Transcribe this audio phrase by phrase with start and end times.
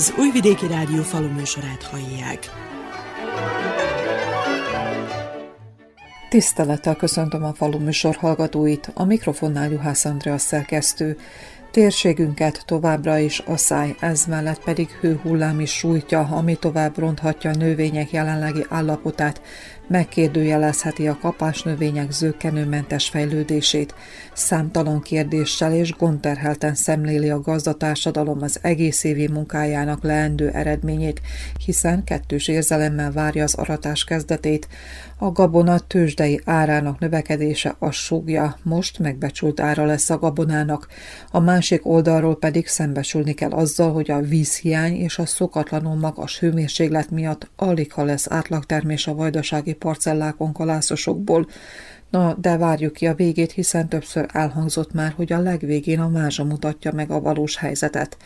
[0.00, 2.50] Az Újvidéki Rádió faluműsorát hallják.
[6.28, 7.78] Tisztelettel köszöntöm a falu
[8.18, 11.16] hallgatóit, a mikrofonnál Juhász Andrea szerkesztő.
[11.70, 17.56] Térségünket továbbra is a száj, ez mellett pedig hőhullám is sújtja, ami tovább ronthatja a
[17.56, 19.40] növények jelenlegi állapotát,
[19.90, 23.94] megkérdőjelezheti a kapásnövények zöggenőmentes fejlődését.
[24.32, 31.20] Számtalan kérdéssel és gondterhelten szemléli a gazdatársadalom az egész évi munkájának leendő eredményét,
[31.64, 34.68] hiszen kettős érzelemmel várja az aratás kezdetét.
[35.18, 40.86] A gabona tőzsdei árának növekedése a súgja, most megbecsült ára lesz a gabonának.
[41.30, 47.10] A másik oldalról pedig szembesülni kell azzal, hogy a vízhiány és a szokatlanul magas hőmérséklet
[47.10, 51.46] miatt alig ha lesz átlagtermés a vajdasági parcellákon kalászosokból.
[52.10, 56.44] Na, de várjuk ki a végét, hiszen többször elhangzott már, hogy a legvégén a mázsa
[56.44, 58.16] mutatja meg a valós helyzetet.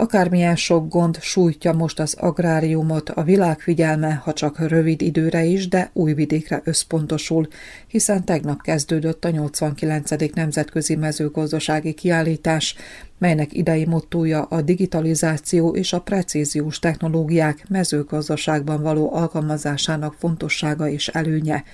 [0.00, 5.68] Akármilyen sok gond sújtja most az agráriumot, a világ figyelme, ha csak rövid időre is,
[5.68, 7.48] de új vidékre összpontosul,
[7.86, 10.10] hiszen tegnap kezdődött a 89.
[10.34, 12.74] Nemzetközi Mezőgazdasági Kiállítás,
[13.20, 21.64] melynek idei mottója a digitalizáció és a precíziós technológiák mezőgazdaságban való alkalmazásának fontossága és előnye.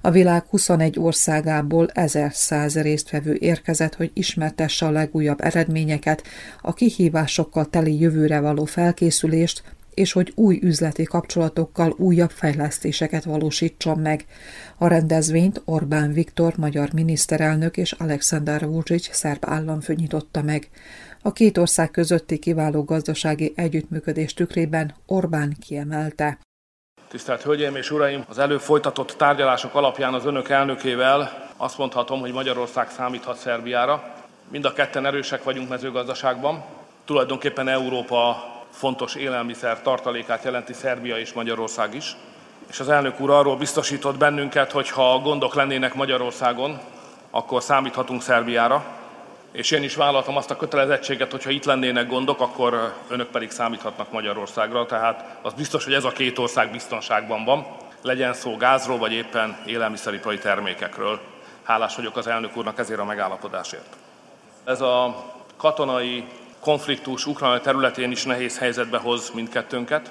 [0.00, 6.22] A világ 21 országából 1100 résztvevő érkezett, hogy ismertesse a legújabb eredményeket,
[6.60, 9.62] a kihívásokkal teli jövőre való felkészülést,
[9.96, 14.24] és hogy új üzleti kapcsolatokkal újabb fejlesztéseket valósítson meg.
[14.78, 20.68] A rendezvényt Orbán Viktor magyar miniszterelnök és Alexander Vucic szerb államfő nyitotta meg.
[21.22, 26.38] A két ország közötti kiváló gazdasági együttműködés tükrében Orbán kiemelte.
[27.08, 28.24] Tisztelt Hölgyeim és Uraim!
[28.28, 34.14] Az előbb folytatott tárgyalások alapján az önök elnökével azt mondhatom, hogy Magyarország számíthat Szerbiára.
[34.48, 36.64] Mind a ketten erősek vagyunk mezőgazdaságban.
[37.04, 42.16] Tulajdonképpen Európa fontos élelmiszer tartalékát jelenti Szerbia és Magyarország is.
[42.68, 46.80] És az elnök úr arról biztosított bennünket, hogy ha gondok lennének Magyarországon,
[47.30, 48.84] akkor számíthatunk Szerbiára.
[49.52, 53.50] És én is vállaltam azt a kötelezettséget, hogy ha itt lennének gondok, akkor önök pedig
[53.50, 54.86] számíthatnak Magyarországra.
[54.86, 57.66] Tehát az biztos, hogy ez a két ország biztonságban van,
[58.02, 61.20] legyen szó gázról, vagy éppen élelmiszeripari termékekről.
[61.62, 63.96] Hálás vagyok az elnök úrnak ezért a megállapodásért.
[64.64, 65.24] Ez a
[65.56, 66.24] katonai
[66.66, 70.10] konfliktus Ukrajna területén is nehéz helyzetbe hoz mindkettőnket.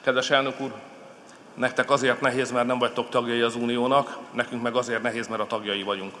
[0.00, 0.72] Kedves elnök úr,
[1.54, 5.46] nektek azért nehéz, mert nem vagytok tagjai az Uniónak, nekünk meg azért nehéz, mert a
[5.46, 6.14] tagjai vagyunk.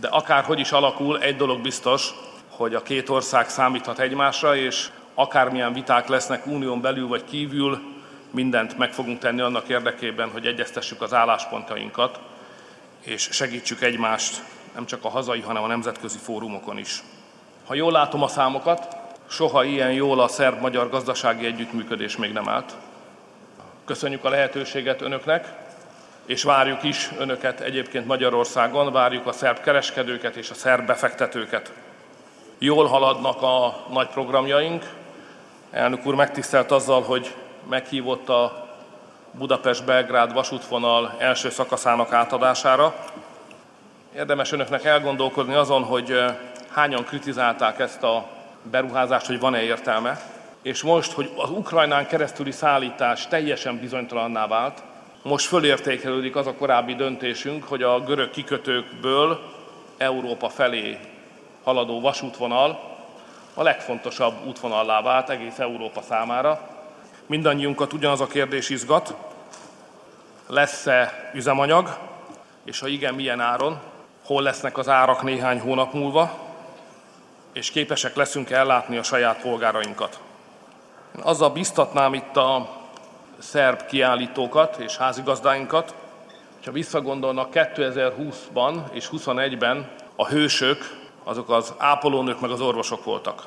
[0.00, 2.14] De akárhogy is alakul, egy dolog biztos,
[2.48, 7.80] hogy a két ország számíthat egymásra, és akármilyen viták lesznek unión belül vagy kívül,
[8.30, 12.20] mindent meg fogunk tenni annak érdekében, hogy egyeztessük az álláspontjainkat,
[13.00, 14.42] és segítsük egymást
[14.74, 17.02] nem csak a hazai, hanem a nemzetközi fórumokon is.
[17.70, 18.96] Ha jól látom a számokat,
[19.28, 22.76] soha ilyen jól a szerb-magyar gazdasági együttműködés még nem állt.
[23.84, 25.52] Köszönjük a lehetőséget önöknek,
[26.26, 31.72] és várjuk is önöket egyébként Magyarországon, várjuk a szerb kereskedőket és a szerb befektetőket.
[32.58, 34.84] Jól haladnak a nagy programjaink.
[35.70, 37.34] Elnök úr megtisztelt azzal, hogy
[37.68, 38.68] meghívott a
[39.30, 42.94] Budapest-Belgrád vasútvonal első szakaszának átadására.
[44.16, 46.24] Érdemes önöknek elgondolkodni azon, hogy
[46.72, 48.26] hányan kritizálták ezt a
[48.62, 50.20] beruházást, hogy van-e értelme,
[50.62, 54.82] és most, hogy az Ukrajnán keresztüli szállítás teljesen bizonytalanná vált,
[55.22, 59.40] most fölértékelődik az a korábbi döntésünk, hogy a görög kikötőkből
[59.98, 60.98] Európa felé
[61.64, 62.98] haladó vasútvonal
[63.54, 66.68] a legfontosabb útvonallá vált egész Európa számára.
[67.26, 69.14] Mindannyiunkat ugyanaz a kérdés izgat,
[70.46, 71.98] lesz-e üzemanyag,
[72.64, 73.80] és ha igen, milyen áron,
[74.24, 76.49] hol lesznek az árak néhány hónap múlva,
[77.52, 80.20] és képesek leszünk ellátni a saját polgárainkat.
[81.22, 82.68] Azzal biztatnám itt a
[83.38, 85.94] szerb kiállítókat és házigazdáinkat,
[86.56, 93.46] hogyha visszagondolnak 2020-ban és 2021-ben a hősök, azok az ápolónők meg az orvosok voltak.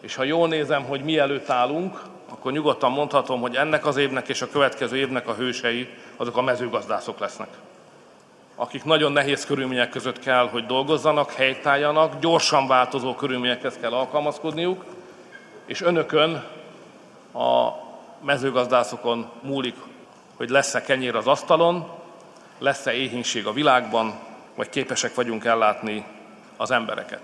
[0.00, 4.42] És ha jól nézem, hogy mielőtt állunk, akkor nyugodtan mondhatom, hogy ennek az évnek és
[4.42, 7.48] a következő évnek a hősei azok a mezőgazdászok lesznek
[8.56, 14.84] akik nagyon nehéz körülmények között kell, hogy dolgozzanak, helytálljanak, gyorsan változó körülményekhez kell alkalmazkodniuk,
[15.66, 16.44] és önökön,
[17.32, 17.72] a
[18.20, 19.76] mezőgazdászokon múlik,
[20.36, 21.88] hogy lesz-e kenyér az asztalon,
[22.58, 24.18] lesz-e éhínség a világban,
[24.54, 26.04] vagy képesek vagyunk ellátni
[26.56, 27.20] az embereket.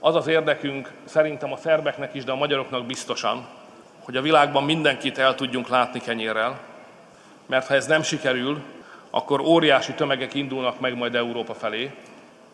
[0.00, 3.46] Az az érdekünk, szerintem a szerbeknek is, de a magyaroknak biztosan,
[4.04, 6.60] hogy a világban mindenkit el tudjunk látni kenyérrel,
[7.46, 8.62] mert ha ez nem sikerül,
[9.14, 11.90] akkor óriási tömegek indulnak meg majd Európa felé,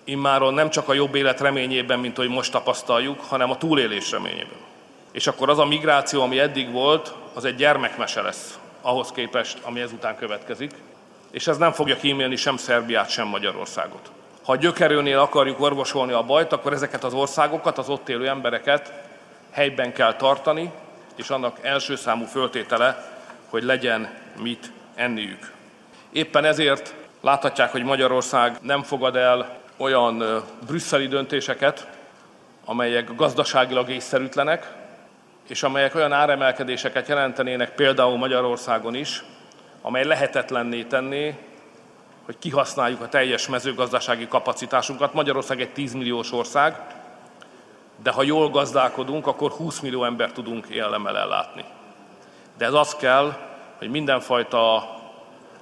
[0.05, 4.59] immáron nem csak a jobb élet reményében, mint ahogy most tapasztaljuk, hanem a túlélés reményében.
[5.13, 9.81] És akkor az a migráció, ami eddig volt, az egy gyermekmese lesz ahhoz képest, ami
[9.81, 10.71] ezután következik,
[11.31, 14.11] és ez nem fogja kímélni sem Szerbiát, sem Magyarországot.
[14.45, 18.93] Ha a gyökerőnél akarjuk orvosolni a bajt, akkor ezeket az országokat, az ott élő embereket
[19.51, 20.73] helyben kell tartani,
[21.17, 23.19] és annak első számú föltétele,
[23.49, 25.57] hogy legyen mit enniük.
[26.13, 31.89] Éppen ezért láthatják, hogy Magyarország nem fogad el olyan brüsszeli döntéseket,
[32.65, 34.73] amelyek gazdaságilag észszerűtlenek,
[35.49, 39.25] és amelyek olyan áremelkedéseket jelentenének például Magyarországon is,
[39.83, 41.39] amely lehetetlenné tenné,
[42.25, 45.13] hogy kihasználjuk a teljes mezőgazdasági kapacitásunkat.
[45.15, 46.81] Magyarország egy 10 milliós ország,
[48.03, 51.65] de ha jól gazdálkodunk, akkor 20 millió ember tudunk élelemmel ellátni.
[52.59, 53.37] De ez az kell,
[53.79, 54.97] hogy mindenfajta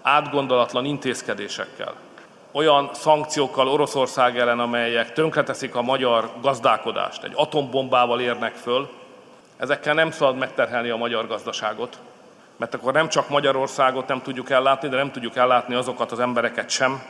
[0.06, 1.94] átgondolatlan intézkedésekkel,
[2.52, 8.88] olyan szankciókkal Oroszország ellen, amelyek tönkreteszik a magyar gazdálkodást, egy atombombával érnek föl,
[9.56, 11.98] ezekkel nem szabad megterhelni a magyar gazdaságot,
[12.56, 16.70] mert akkor nem csak Magyarországot nem tudjuk ellátni, de nem tudjuk ellátni azokat az embereket
[16.70, 17.02] sem,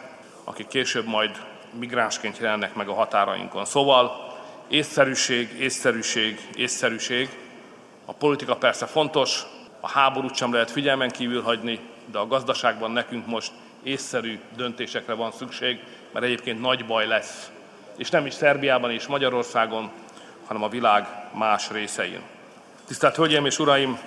[0.45, 1.31] akik később majd
[1.79, 3.65] migránsként jelennek meg a határainkon.
[3.65, 4.35] Szóval
[4.69, 7.29] észszerűség, észszerűség, észszerűség.
[8.05, 9.43] A politika persze fontos,
[9.81, 11.81] a háborút sem lehet figyelmen kívül hagyni,
[12.11, 15.81] de a gazdaságban nekünk most észszerű döntésekre van szükség,
[16.13, 17.51] mert egyébként nagy baj lesz.
[17.97, 19.91] És nem is Szerbiában és Magyarországon,
[20.47, 22.21] hanem a világ más részein.
[22.87, 23.99] Tisztelt Hölgyeim és Uraim,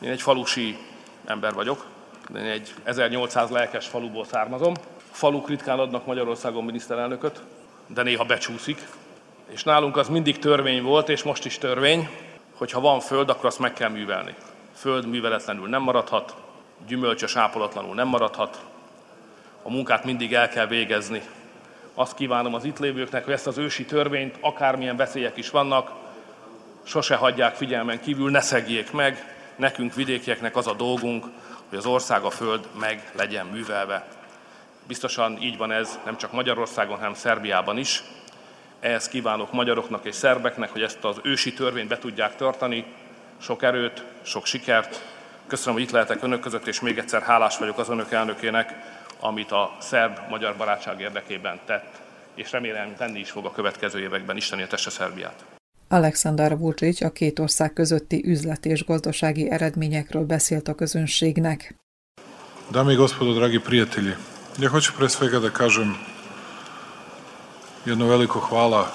[0.00, 0.76] én egy falusi
[1.24, 1.86] ember vagyok,
[2.36, 4.74] én egy 1800 lelkes faluból származom.
[5.10, 7.42] Faluk ritkán adnak Magyarországon miniszterelnököt,
[7.86, 8.88] de néha becsúszik.
[9.50, 12.08] És nálunk az mindig törvény volt, és most is törvény,
[12.56, 14.34] hogy ha van föld, akkor azt meg kell művelni.
[14.74, 16.34] Föld műveletlenül nem maradhat,
[16.86, 18.64] gyümölcsös ápolatlanul nem maradhat,
[19.62, 21.22] a munkát mindig el kell végezni.
[21.94, 25.90] Azt kívánom az itt lévőknek, hogy ezt az ősi törvényt, akármilyen veszélyek is vannak,
[26.82, 31.24] sose hagyják figyelmen kívül, ne szegjék meg, nekünk vidékieknek az a dolgunk,
[31.68, 34.08] hogy az ország, a föld meg legyen művelve.
[34.86, 38.02] Biztosan így van ez nem csak Magyarországon, hanem Szerbiában is.
[38.80, 42.84] Ehhez kívánok magyaroknak és szerbeknek, hogy ezt az ősi törvényt be tudják tartani.
[43.38, 45.15] Sok erőt, sok sikert.
[45.46, 48.74] Köszönöm, hogy itt lehetek önök között, és még egyszer hálás vagyok az önök elnökének,
[49.20, 52.00] amit a szerb-magyar barátság érdekében tett,
[52.34, 54.36] és remélem tenni is fog a következő években.
[54.36, 55.44] Isten éltesse Szerbiát!
[55.88, 61.74] Aleksandar Vucic a két ország közötti üzleti és gazdasági eredményekről beszélt a közönségnek.
[62.70, 64.14] Dame i gospodo, dragi prijatelji,
[64.58, 65.96] ja hoću pre svega da kažem
[67.84, 68.92] jedno veliko hvala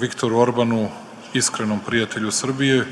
[0.00, 0.88] Viktoru Orbanu,
[1.32, 2.84] iskrenom prijatelju Srbije,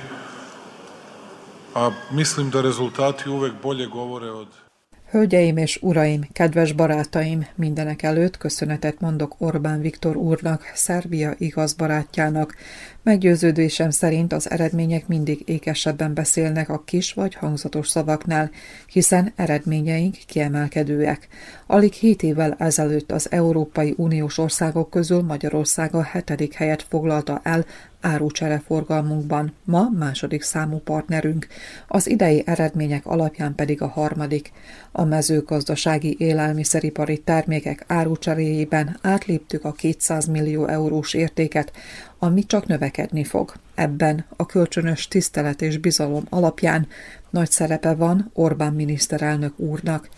[1.76, 4.49] a mislim da rezultati uvek bolje govore od
[5.11, 12.55] Hölgyeim és uraim, kedves barátaim, mindenek előtt köszönetet mondok Orbán Viktor úrnak, Szerbia igaz barátjának.
[13.02, 18.50] Meggyőződésem szerint az eredmények mindig ékesebben beszélnek a kis vagy hangzatos szavaknál,
[18.87, 21.28] hiszen eredményeink kiemelkedőek.
[21.67, 27.64] Alig hét évvel ezelőtt az Európai Uniós országok közül Magyarország a hetedik helyet foglalta el
[28.06, 31.47] árucsereforgalmunkban, ma második számú partnerünk,
[31.88, 34.52] az idei eredmények alapján pedig a harmadik.
[34.92, 41.73] A mezőgazdasági élelmiszeripari termékek árucseréjében átléptük a 200 millió eurós értéket,
[42.19, 43.52] ami csak növekedni fog.
[43.75, 46.87] Ebben a kölcsönös tisztelet és bizalom alapján
[47.30, 50.09] nagy szerepe van Orbán miniszterelnök úrnak.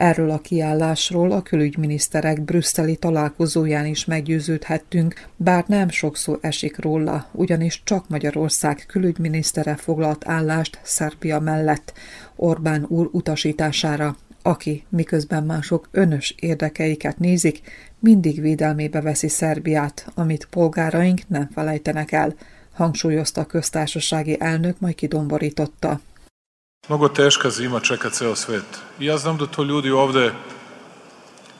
[0.00, 7.82] Erről a kiállásról a külügyminiszterek brüsszeli találkozóján is meggyőződhettünk, bár nem sokszor esik róla, ugyanis
[7.84, 11.92] csak Magyarország külügyminisztere foglalt állást Szerbia mellett
[12.36, 17.60] Orbán úr utasítására, aki, miközben mások önös érdekeiket nézik,
[17.98, 22.34] mindig védelmébe veszi Szerbiát, amit polgáraink nem felejtenek el,
[22.72, 26.00] hangsúlyozta a köztársasági elnök, majd kidomborította.
[26.88, 28.64] Mnogo teška zima čeka ceo svet.
[28.98, 30.32] I ja znam da to ljudi ovde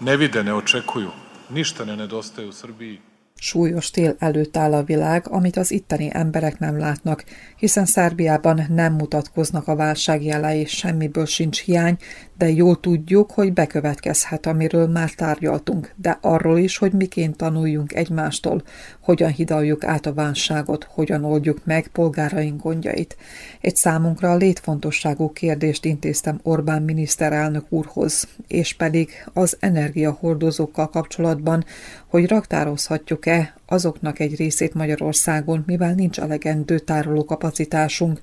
[0.00, 1.10] ne vide, ne očekuju.
[1.48, 3.00] Ništa ne nedostaje u Srbiji.
[3.42, 7.24] Súlyos tél előtt áll a világ, amit az itteni emberek nem látnak,
[7.56, 11.96] hiszen Szerbiában nem mutatkoznak a válság jelei, semmiből sincs hiány,
[12.38, 18.62] de jól tudjuk, hogy bekövetkezhet, amiről már tárgyaltunk, de arról is, hogy miként tanuljunk egymástól,
[19.00, 23.16] hogyan hidaljuk át a válságot, hogyan oldjuk meg polgáraink gondjait.
[23.60, 31.64] Egy számunkra a létfontosságú kérdést intéztem Orbán miniszterelnök úrhoz, és pedig az energiahordozókkal kapcsolatban,
[32.10, 38.20] hogy raktározhatjuk-e azoknak egy részét Magyarországon, mivel nincs elegendő tárolókapacitásunk.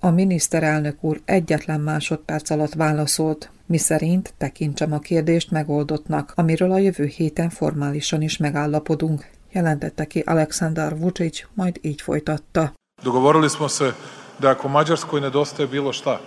[0.00, 7.04] A miniszterelnök úr egyetlen másodperc alatt válaszolt, miszerint tekintsem a kérdést megoldottnak, amiről a jövő
[7.04, 9.32] héten formálisan is megállapodunk.
[9.54, 12.72] jelentette ki Aleksandar Vucic, majd így folytatta.
[13.02, 13.92] Dogovorili smo se
[14.38, 16.20] da ako Mađarskoj nedostaje bilo šta,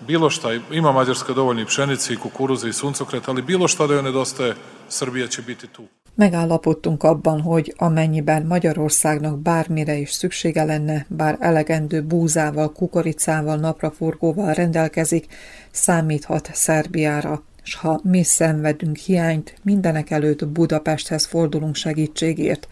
[0.00, 3.94] bilo šta, ima Mađarska dovoljno i pšenice i kukuruza i suncokreta, ali bilo šta da
[3.94, 4.54] joj nedostaje,
[4.88, 5.82] Srbija će biti tu.
[6.16, 15.26] Megállapodtunk abban, hogy amennyiben Magyarországnak bármire is szüksége lenne, bár elegendő búzával, kukoricával, napraforgóval rendelkezik,
[15.70, 22.68] számíthat Szerbiára, és ha mi szenvedünk hiányt, mindenek előtt Budapesthez fordulunk segítségért.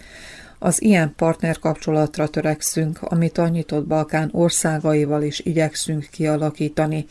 [0.59, 7.07] Az ilyen partnerkapcsolatra törekszünk, amit a nyitott Balkán országaival is igyekszünk kialakítani.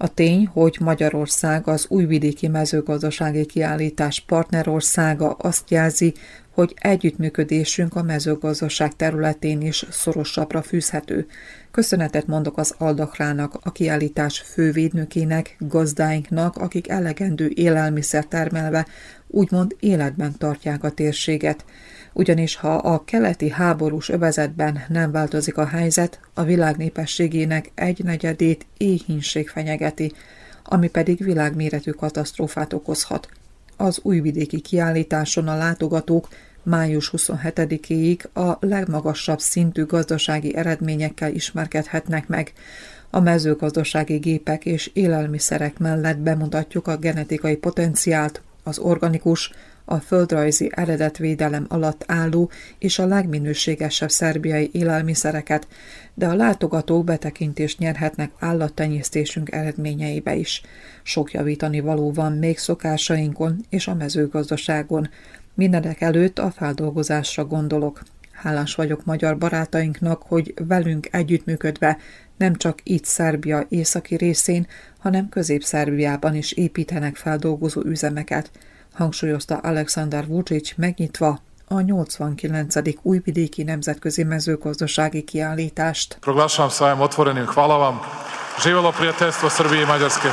[0.00, 6.14] A tény, hogy Magyarország az újvidéki mezőgazdasági kiállítás partnerországa azt jelzi,
[6.50, 11.26] hogy együttműködésünk a mezőgazdaság területén is szorosabbra fűzhető.
[11.70, 18.86] Köszönetet mondok az Aldakrának, a kiállítás fővédnökének, gazdáinknak, akik elegendő élelmiszer termelve
[19.26, 21.64] úgymond életben tartják a térséget
[22.12, 28.66] ugyanis ha a keleti háborús övezetben nem változik a helyzet, a világ népességének egy negyedét
[28.76, 30.12] éhínség fenyegeti,
[30.64, 33.28] ami pedig világméretű katasztrófát okozhat.
[33.76, 36.28] Az újvidéki kiállításon a látogatók
[36.62, 42.52] május 27-éig a legmagasabb szintű gazdasági eredményekkel ismerkedhetnek meg.
[43.10, 49.50] A mezőgazdasági gépek és élelmiszerek mellett bemutatjuk a genetikai potenciált, az organikus,
[49.88, 55.66] a földrajzi eredetvédelem alatt álló és a legminőségesebb szerbiai élelmiszereket,
[56.14, 60.62] de a látogatók betekintést nyerhetnek állattenyésztésünk eredményeibe is.
[61.02, 65.10] Sok javítani való van még szokásainkon és a mezőgazdaságon.
[65.54, 68.02] Mindenek előtt a feldolgozásra gondolok.
[68.32, 71.98] Hálás vagyok magyar barátainknak, hogy velünk együttműködve
[72.36, 74.66] nem csak itt Szerbia északi részén,
[74.98, 78.50] hanem Közép-Szerbiában is építenek feldolgozó üzemeket–
[78.98, 82.74] hangsúlyozta Alexander Vucic megnyitva a 89.
[83.02, 86.16] újvidéki nemzetközi mezőgazdasági kiállítást.
[86.20, 87.46] Proglašavam sajam otvorenim.
[87.46, 88.00] Hvala vam.
[88.62, 90.28] Živelo prijateljstvo Srbije i Mađarske.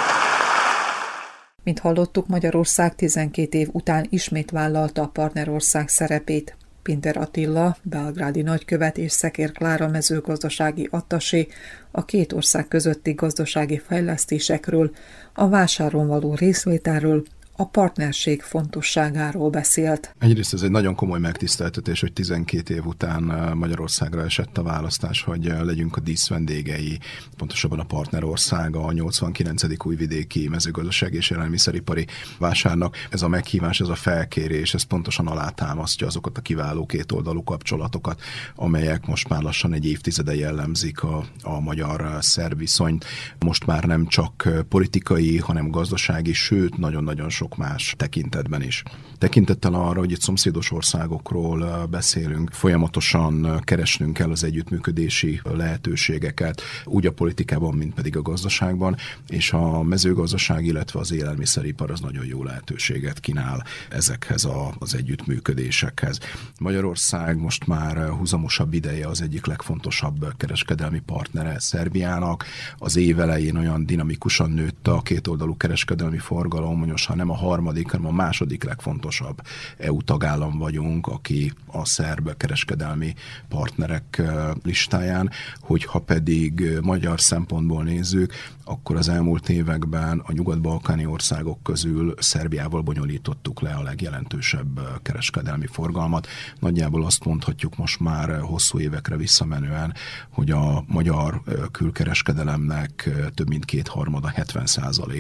[1.64, 6.58] Mint hallottuk, Magyarország 12 év után ismét vállalta a partnerország szerepét.
[6.82, 11.48] Pinter Attila, belgrádi nagykövet és Szekér Klára mezőgazdasági attasé
[11.92, 14.92] a két ország közötti gazdasági fejlesztésekről,
[15.34, 17.24] a vásáron való részvételről,
[17.58, 20.16] a partnerség fontosságáról beszélt.
[20.20, 23.24] Egyrészt ez egy nagyon komoly megtiszteltetés, hogy 12 év után
[23.58, 27.00] Magyarországra esett a választás, hogy legyünk a díszvendégei,
[27.38, 29.86] pontosabban a partnerországa a 89.
[29.86, 32.08] újvidéki mezőgazdaság és élelmiszeripari
[32.40, 32.96] vásárnak.
[33.10, 38.22] Ez a meghívás, ez a felkérés, ez pontosan alátámasztja azokat a kiváló kétoldalú kapcsolatokat,
[38.56, 43.06] amelyek most már lassan egy évtizede jellemzik a, a magyar-szerb viszonyt.
[43.40, 48.84] Most már nem csak politikai, hanem gazdasági, sőt, nagyon-nagyon sok sok más tekintetben is.
[49.18, 57.12] Tekintettel arra, hogy itt szomszédos országokról beszélünk, folyamatosan keresnünk kell az együttműködési lehetőségeket, úgy a
[57.12, 58.96] politikában, mint pedig a gazdaságban,
[59.28, 66.20] és a mezőgazdaság, illetve az élelmiszeripar az nagyon jó lehetőséget kínál ezekhez a, az együttműködésekhez.
[66.60, 72.46] Magyarország most már húzamosabb ideje az egyik legfontosabb kereskedelmi partnere Szerbiának.
[72.78, 77.48] Az év elején olyan dinamikusan nőtt a kétoldalú kereskedelmi forgalom, hogy most ha nem a
[77.48, 79.42] harmadik, hanem a második legfontosabb
[79.78, 83.14] EU tagállam vagyunk, aki a szerb kereskedelmi
[83.50, 84.22] partnerek
[84.64, 88.34] listáján, hogyha pedig magyar szempontból nézzük,
[88.68, 96.28] akkor az elmúlt években a nyugat-balkáni országok közül Szerbiával bonyolítottuk le a legjelentősebb kereskedelmi forgalmat.
[96.60, 99.94] Nagyjából azt mondhatjuk most már hosszú évekre visszamenően,
[100.30, 101.42] hogy a magyar
[101.72, 104.66] külkereskedelemnek több mint kétharmada, 70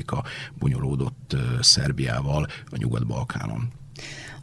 [0.05, 0.23] a
[0.59, 3.67] bonyolódott Szerbiával a Nyugat-Balkánon.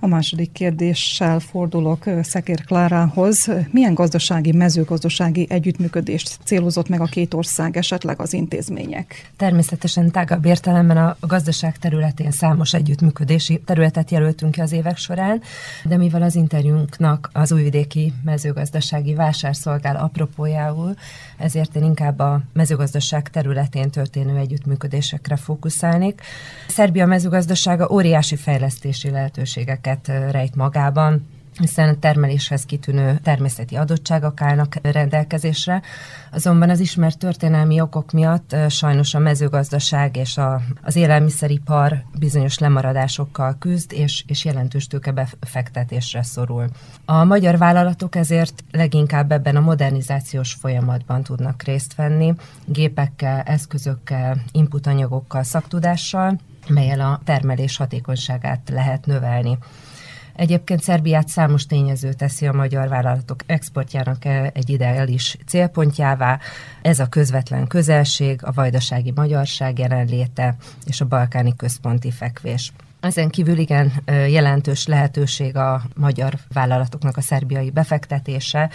[0.05, 3.51] A második kérdéssel fordulok Szekér Klárához.
[3.71, 9.31] Milyen gazdasági, mezőgazdasági együttműködést célozott meg a két ország, esetleg az intézmények?
[9.37, 15.43] Természetesen tágabb értelemben a gazdaság területén számos együttműködési területet jelöltünk ki az évek során,
[15.85, 20.95] de mivel az interjúnknak az újvidéki mezőgazdasági vásárszolgál apropójául,
[21.39, 26.21] ezért én inkább a mezőgazdaság területén történő együttműködésekre fókuszálnék.
[26.69, 31.27] Szerbia mezőgazdasága óriási fejlesztési lehetőségeket értékeket rejt magában,
[31.59, 35.83] hiszen a termeléshez kitűnő természeti adottságok állnak rendelkezésre,
[36.31, 43.57] azonban az ismert történelmi okok miatt sajnos a mezőgazdaság és a, az élelmiszeripar bizonyos lemaradásokkal
[43.59, 46.67] küzd, és, és jelentős tőkebefektetésre szorul.
[47.05, 52.35] A magyar vállalatok ezért leginkább ebben a modernizációs folyamatban tudnak részt venni,
[52.65, 59.59] gépekkel, eszközökkel, inputanyagokkal, szaktudással, melyel a termelés hatékonyságát lehet növelni.
[60.37, 66.39] Egyébként Szerbiát számos tényező teszi a magyar vállalatok exportjának egy ideális célpontjává.
[66.83, 72.73] Ez a közvetlen közelség, a vajdasági magyarság jelenléte és a balkáni központi fekvés.
[73.03, 78.71] Ezen kívül igen jelentős lehetőség a magyar vállalatoknak a szerbiai befektetése,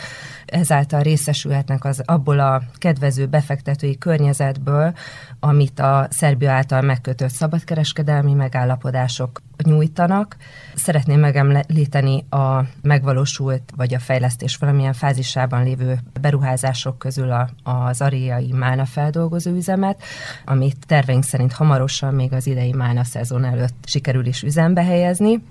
[0.46, 4.93] ezáltal részesülhetnek az abból a kedvező befektetői környezetből,
[5.39, 10.36] amit a Szerbia által megkötött szabadkereskedelmi megállapodások nyújtanak.
[10.75, 18.51] Szeretném megemlíteni a megvalósult vagy a fejlesztés valamilyen fázisában lévő beruházások közül a, az ariai
[18.51, 20.03] málna feldolgozó üzemet,
[20.46, 25.41] amit terveink szerint hamarosan még az idei málna szezon előtt sikerül is üzembe helyezni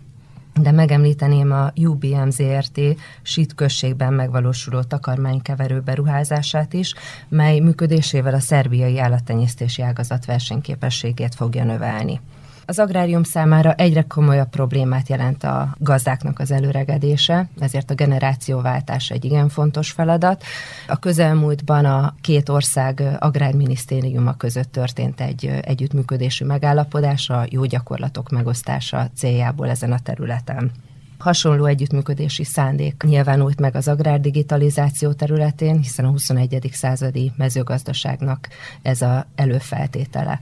[0.60, 2.80] de megemlíteném a UBM ZRT
[3.22, 6.94] SIT községben megvalósuló takarmánykeverő beruházását is,
[7.28, 12.20] mely működésével a szerbiai állattenyésztési ágazat versenyképességét fogja növelni.
[12.68, 19.24] Az agrárium számára egyre komolyabb problémát jelent a gazdáknak az előregedése, ezért a generációváltás egy
[19.24, 20.42] igen fontos feladat.
[20.88, 29.08] A közelmúltban a két ország agrárminisztériuma között történt egy együttműködésű megállapodás a jó gyakorlatok megosztása
[29.16, 30.70] céljából ezen a területen.
[31.18, 36.68] Hasonló együttműködési szándék nyilvánult meg az agrárdigitalizáció területén, hiszen a 21.
[36.72, 38.48] századi mezőgazdaságnak
[38.82, 40.40] ez a előfeltétele.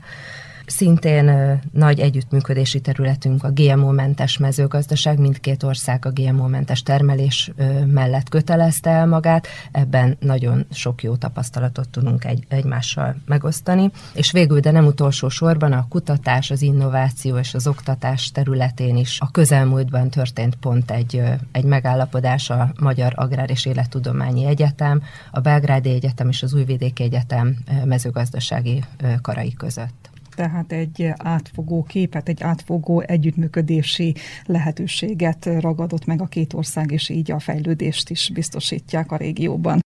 [0.65, 7.51] Szintén nagy együttműködési területünk a GMO-mentes mezőgazdaság, mindkét ország a GMO-mentes termelés
[7.85, 13.91] mellett kötelezte el magát, ebben nagyon sok jó tapasztalatot tudunk egy, egymással megosztani.
[14.13, 19.19] És végül, de nem utolsó sorban a kutatás, az innováció és az oktatás területén is
[19.19, 25.89] a közelmúltban történt pont egy, egy megállapodás a Magyar Agrár és Élettudományi Egyetem, a Belgrádi
[25.89, 28.83] Egyetem és az Újvidéki Egyetem mezőgazdasági
[29.21, 36.91] karai között tehát egy átfogó képet, egy átfogó együttműködési lehetőséget ragadott meg a két ország,
[36.91, 39.84] és így a fejlődést is biztosítják a régióban.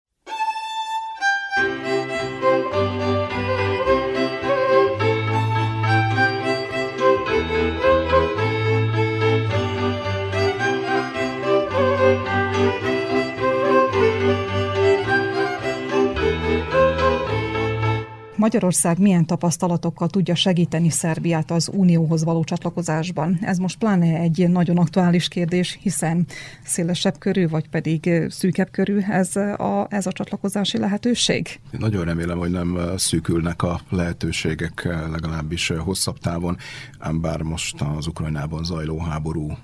[18.39, 23.39] Magyarország milyen tapasztalatokkal tudja segíteni Szerbiát az Unióhoz való csatlakozásban?
[23.41, 26.25] Ez most pláne egy nagyon aktuális kérdés, hiszen
[26.63, 31.59] szélesebb körű, vagy pedig szűkebb körű ez a, ez a csatlakozási lehetőség?
[31.73, 36.57] Én nagyon remélem, hogy nem szűkülnek a lehetőségek legalábbis hosszabb távon,
[36.99, 39.57] ám bár most az Ukrajnában zajló háború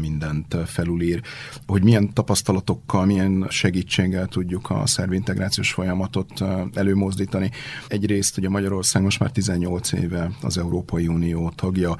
[0.00, 1.20] mindent felülír.
[1.66, 7.50] Hogy milyen tapasztalatokkal, milyen segítséggel tudjuk a szerb integrációs folyamatot előmozdítani.
[7.88, 11.96] Egyrészt egyrészt ugye Magyarország most már 18 éve az Európai Unió tagja,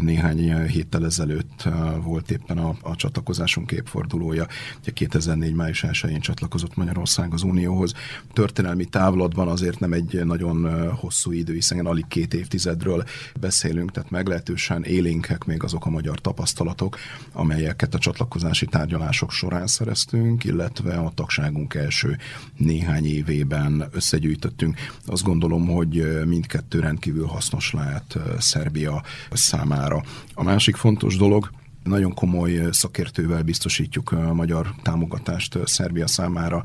[0.00, 1.68] néhány héttel ezelőtt
[2.02, 4.46] volt éppen a, a csatlakozásunk évfordulója.
[4.80, 5.54] Ugye 2004.
[5.54, 7.92] május 1-én csatlakozott Magyarország az Unióhoz.
[8.32, 13.04] Történelmi távlatban azért nem egy nagyon hosszú idő, hiszen alig két évtizedről
[13.40, 16.96] beszélünk, tehát meglehetősen élénkek még azok a magyar tapasztalatok,
[17.32, 22.16] amelyeket a csatlakozási tárgyalások során szereztünk, illetve a tagságunk első
[22.56, 24.76] néhány évében összegyűjtöttünk.
[25.06, 30.02] Azt gondolom, gondolom, hogy mindkettő rendkívül hasznos lehet Szerbia számára.
[30.34, 31.50] A másik fontos dolog,
[31.84, 36.64] nagyon komoly szakértővel biztosítjuk a magyar támogatást Szerbia számára.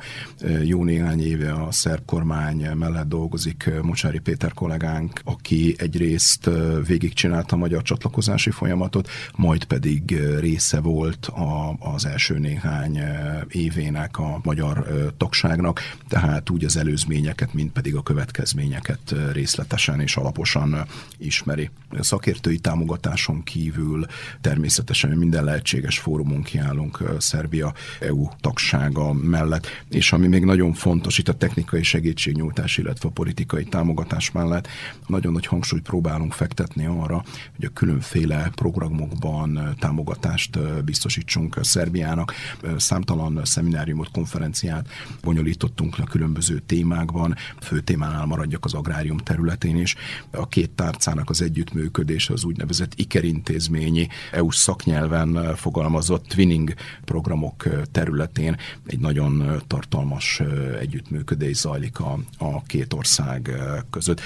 [0.63, 6.49] Jó néhány éve a szerb kormány mellett dolgozik Mocsári Péter kollégánk, aki egyrészt
[6.87, 12.99] végigcsinálta a magyar csatlakozási folyamatot, majd pedig része volt a, az első néhány
[13.47, 20.85] évének a magyar tagságnak, tehát úgy az előzményeket, mint pedig a következményeket részletesen és alaposan
[21.17, 21.69] ismeri.
[21.89, 24.05] A szakértői támogatáson kívül
[24.41, 31.29] természetesen minden lehetséges fórumon kiállunk Szerbia EU tagsága mellett, és ami még nagyon fontos, itt
[31.29, 34.67] a technikai segítségnyújtás, illetve a politikai támogatás mellett
[35.07, 37.23] nagyon nagy hangsúlyt próbálunk fektetni arra,
[37.55, 42.33] hogy a különféle programokban támogatást biztosítsunk Szerbiának.
[42.77, 44.87] Számtalan szemináriumot, konferenciát
[45.21, 49.95] bonyolítottunk le különböző témákban, fő témánál maradjak az agrárium területén is.
[50.31, 56.73] A két tárcának az együttműködése az úgynevezett IKER intézményi EU szaknyelv nyelven fogalmazott twinning
[57.05, 60.41] programok területén egy nagyon tartalmas
[60.79, 63.51] együttműködés zajlik a, a két ország
[63.89, 64.21] között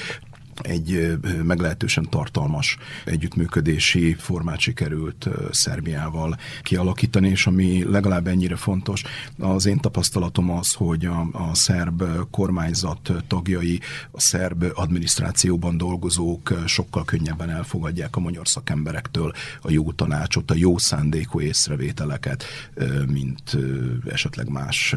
[0.62, 9.04] egy meglehetősen tartalmas együttműködési formát sikerült Szerbiával kialakítani, és ami legalább ennyire fontos,
[9.38, 13.80] az én tapasztalatom az, hogy a, a szerb kormányzat tagjai,
[14.12, 20.78] a szerb adminisztrációban dolgozók sokkal könnyebben elfogadják a magyar szakemberektől a jó tanácsot, a jó
[20.78, 22.44] szándékú észrevételeket,
[23.08, 23.58] mint
[24.06, 24.96] esetleg más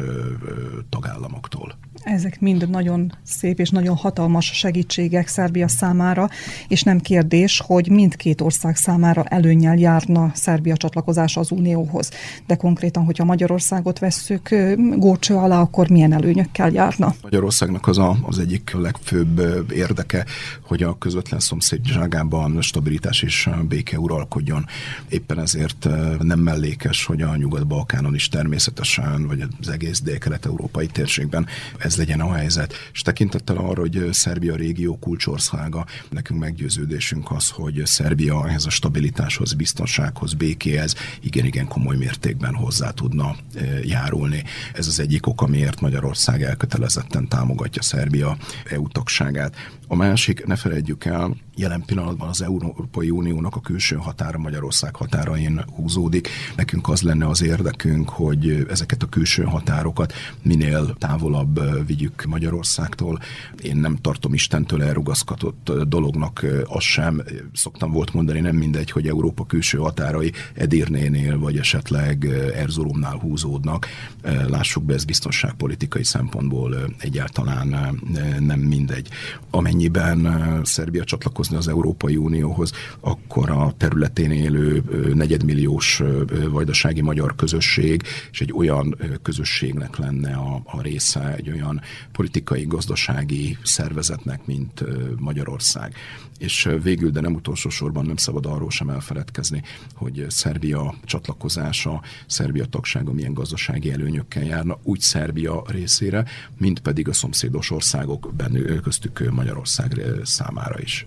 [0.89, 1.77] tagállamoktól.
[2.07, 6.29] Ezek mind nagyon szép és nagyon hatalmas segítségek Szerbia számára,
[6.67, 12.09] és nem kérdés, hogy mindkét ország számára előnyel járna Szerbia csatlakozása az Unióhoz.
[12.45, 14.55] De konkrétan, hogyha Magyarországot vesszük
[14.95, 17.13] górcső alá, akkor milyen előnyökkel járna?
[17.21, 19.41] Magyarországnak az a, az egyik legfőbb
[19.71, 20.25] érdeke,
[20.61, 24.65] hogy a közvetlen szomszédságában stabilitás és béke uralkodjon.
[25.09, 25.87] Éppen ezért
[26.19, 32.33] nem mellékes, hogy a Nyugat-Balkánon is természetesen, vagy az egész dél-kelet-európai térségben ez legyen a
[32.33, 32.73] helyzet.
[32.93, 39.53] És tekintettel arra, hogy Szerbia régió kulcsországa, nekünk meggyőződésünk az, hogy Szerbia ehhez a stabilitáshoz,
[39.53, 43.35] biztonsághoz, békéhez igen-igen komoly mértékben hozzá tudna
[43.83, 44.43] járulni.
[44.73, 48.37] Ez az egyik ok, miért Magyarország elkötelezetten támogatja Szerbia
[48.69, 49.55] EU tagságát.
[49.87, 55.63] A másik, ne felejtjük el, jelen pillanatban az Európai Uniónak a külső határa Magyarország határain
[55.75, 56.29] húzódik.
[56.55, 63.19] Nekünk az lenne az érdekünk, hogy ezeket a külső határokat minél távolabb vigyük Magyarországtól.
[63.61, 67.21] Én nem tartom Istentől elrugaszkatott dolognak az sem.
[67.53, 73.87] Szoktam volt mondani, nem mindegy, hogy Európa külső határai Edirnénél vagy esetleg Erzurumnál húzódnak.
[74.47, 77.99] Lássuk be, ez biztonságpolitikai szempontból egyáltalán
[78.39, 79.09] nem mindegy.
[79.49, 81.03] Amennyiben Szerbia
[81.47, 84.83] csatlakozni az Európai Unióhoz, akkor a területén élő
[85.13, 86.01] negyedmilliós
[86.49, 91.81] vajdasági magyar közösség és egy olyan közösségnek lenne a, a része, egy olyan
[92.11, 94.83] politikai, gazdasági szervezetnek, mint
[95.19, 95.95] Magyarország.
[96.37, 99.61] És végül, de nem utolsó sorban nem szabad arról sem elfeledkezni,
[99.93, 106.25] hogy Szerbia csatlakozása, Szerbia tagsága milyen gazdasági előnyökkel járna, úgy Szerbia részére,
[106.57, 111.06] mint pedig a szomszédos országok, bennük köztük Magyarország számára is.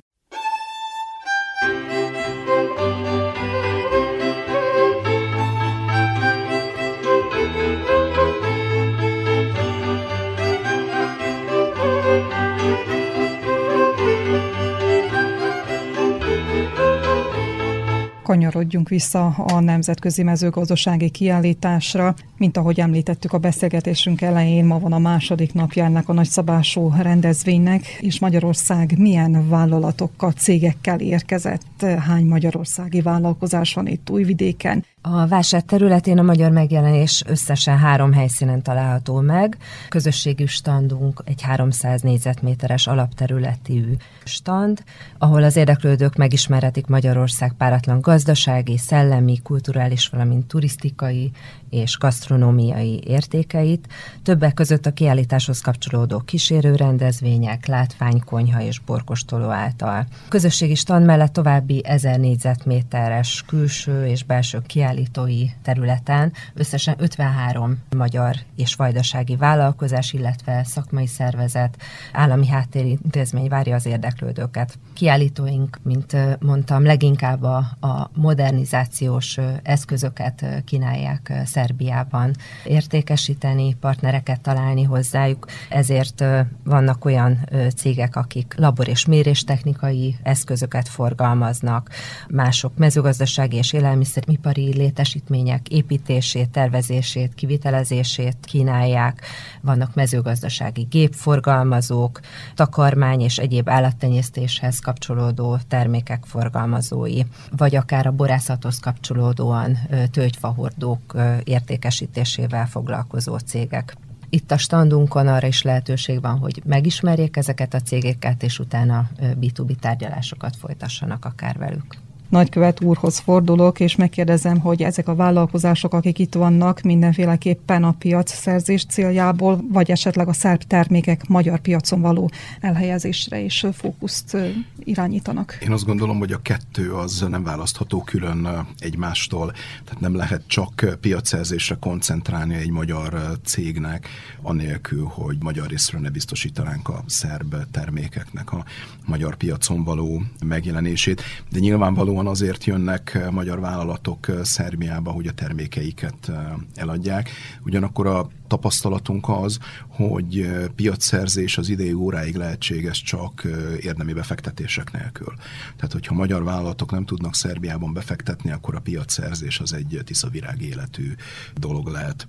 [18.50, 22.14] Kanyarodjunk vissza a Nemzetközi Mezőgazdasági Kiállításra.
[22.36, 27.86] Mint ahogy említettük a beszélgetésünk elején, ma van a második napja ennek a nagyszabású rendezvénynek,
[28.00, 36.18] és Magyarország milyen vállalatokkal, cégekkel érkezett, hány magyarországi vállalkozás van itt Újvidéken, a vásár területén
[36.18, 39.56] a magyar megjelenés összesen három helyszínen található meg.
[39.88, 44.82] Közösségű standunk egy 300 négyzetméteres alapterületű stand,
[45.18, 51.30] ahol az érdeklődők megismerhetik Magyarország páratlan gazdasági, szellemi, kulturális, valamint turisztikai
[51.70, 53.88] és gasztronómiai értékeit,
[54.22, 60.06] többek között a kiállításhoz kapcsolódó kísérő rendezvények, látványkonyha és borkostoló által.
[60.28, 68.74] Közösségi stand mellett további 1000 négyzetméteres külső és belső kiállítói területen összesen 53 magyar és
[68.74, 71.76] vajdasági vállalkozás, illetve szakmai szervezet,
[72.12, 74.78] állami háttérintézmény várja az érdeklődőket.
[74.94, 86.24] Kiállítóink, mint mondtam, leginkább a, a modernizációs eszközöket kínálják Szerbiában értékesíteni, partnereket találni hozzájuk, ezért
[86.64, 91.90] vannak olyan cégek, akik labor- és méréstechnikai eszközöket forgalmaznak,
[92.28, 99.20] mások mezőgazdasági és élelmiszeripari létesítmények építését, tervezését, kivitelezését kínálják,
[99.60, 102.20] vannak mezőgazdasági gépforgalmazók,
[102.54, 107.20] takarmány és egyéb állattenyésztéshez kapcsolódó termékek forgalmazói,
[107.56, 109.78] vagy akár a borászathoz kapcsolódóan
[110.10, 111.16] tölgyfahordók
[111.50, 113.96] értékesítésével foglalkozó cégek.
[114.28, 119.74] Itt a standunkon arra is lehetőség van, hogy megismerjék ezeket a cégeket, és utána B2B
[119.74, 126.34] tárgyalásokat folytassanak akár velük nagykövet úrhoz fordulok, és megkérdezem, hogy ezek a vállalkozások, akik itt
[126.34, 133.40] vannak, mindenféleképpen a piac szerzés céljából, vagy esetleg a szerb termékek magyar piacon való elhelyezésre
[133.40, 134.36] is fókuszt
[134.78, 135.58] irányítanak.
[135.62, 139.52] Én azt gondolom, hogy a kettő az nem választható külön egymástól,
[139.84, 144.08] tehát nem lehet csak piacszerzésre koncentrálni egy magyar cégnek,
[144.42, 148.64] anélkül, hogy magyar részről ne biztosítanánk a szerb termékeknek a
[149.06, 156.30] magyar piacon való megjelenését, de nyilvánvalóan nyilvánvalóan azért jönnek magyar vállalatok Szerbiába, hogy a termékeiket
[156.74, 157.30] eladják.
[157.64, 163.46] Ugyanakkor a tapasztalatunk az, hogy piacszerzés az idei óráig lehetséges csak
[163.80, 165.34] érdemi befektetések nélkül.
[165.76, 171.14] Tehát, hogyha magyar vállalatok nem tudnak Szerbiában befektetni, akkor a piacszerzés az egy tiszavirág életű
[171.54, 172.28] dolog lehet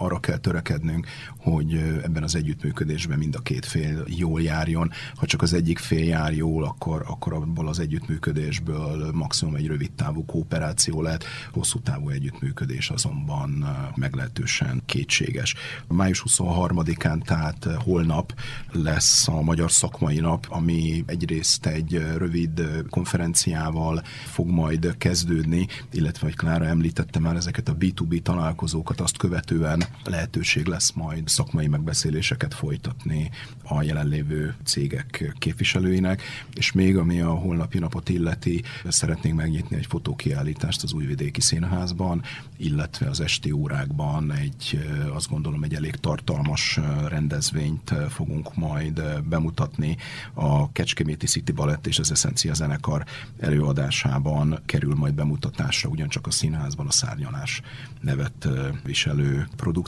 [0.00, 4.90] arra kell törekednünk, hogy ebben az együttműködésben mind a két fél jól járjon.
[5.14, 9.90] Ha csak az egyik fél jár jól, akkor, akkor abból az együttműködésből maximum egy rövid
[9.92, 15.54] távú kooperáció lehet, hosszú távú együttműködés azonban meglehetősen kétséges.
[15.88, 18.34] Május 23-án, tehát holnap
[18.72, 26.36] lesz a Magyar Szakmai Nap, ami egyrészt egy rövid konferenciával fog majd kezdődni, illetve, hogy
[26.36, 33.30] Klára említette már ezeket a B2B találkozókat, azt követően lehetőség lesz majd szakmai megbeszéléseket folytatni
[33.62, 36.22] a jelenlévő cégek képviselőinek,
[36.54, 42.22] és még ami a holnapi napot illeti, szeretnénk megnyitni egy fotókiállítást az Újvidéki Színházban,
[42.56, 49.96] illetve az esti órákban egy, azt gondolom, egy elég tartalmas rendezvényt fogunk majd bemutatni.
[50.34, 53.04] A Kecskeméti City Balett és az Essencia zenekar
[53.38, 57.60] előadásában kerül majd bemutatásra, ugyancsak a színházban a szárnyalás
[58.00, 58.48] nevet
[58.84, 59.79] viselő produkció,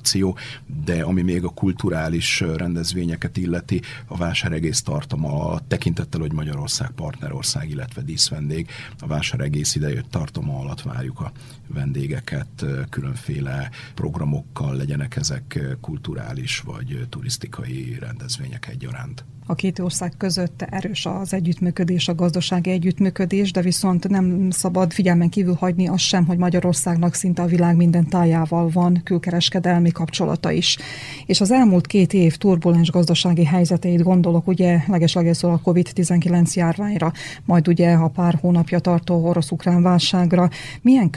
[0.85, 8.03] de ami még a kulturális rendezvényeket illeti, a vásáregész tartama tekintettel, hogy Magyarország partnerország, illetve
[8.03, 11.33] díszvendég, a vásáregész idejött tartama alatt várjuk a
[11.73, 19.25] vendégeket különféle programokkal, legyenek ezek kulturális vagy turisztikai rendezvények egyaránt.
[19.47, 25.29] A két ország között erős az együttműködés, a gazdasági együttműködés, de viszont nem szabad figyelmen
[25.29, 30.79] kívül hagyni azt sem, hogy Magyarországnak szinte a világ minden tájával van külkereskedelmi kapcsolata is.
[31.27, 37.13] És az elmúlt két év turbulens gazdasági helyzeteit gondolok ugye legeslegesül a COVID-19 járványra,
[37.45, 40.51] majd ugye a pár hónapja tartó orosz-ukrán válságra.
[40.83, 41.11] Milyen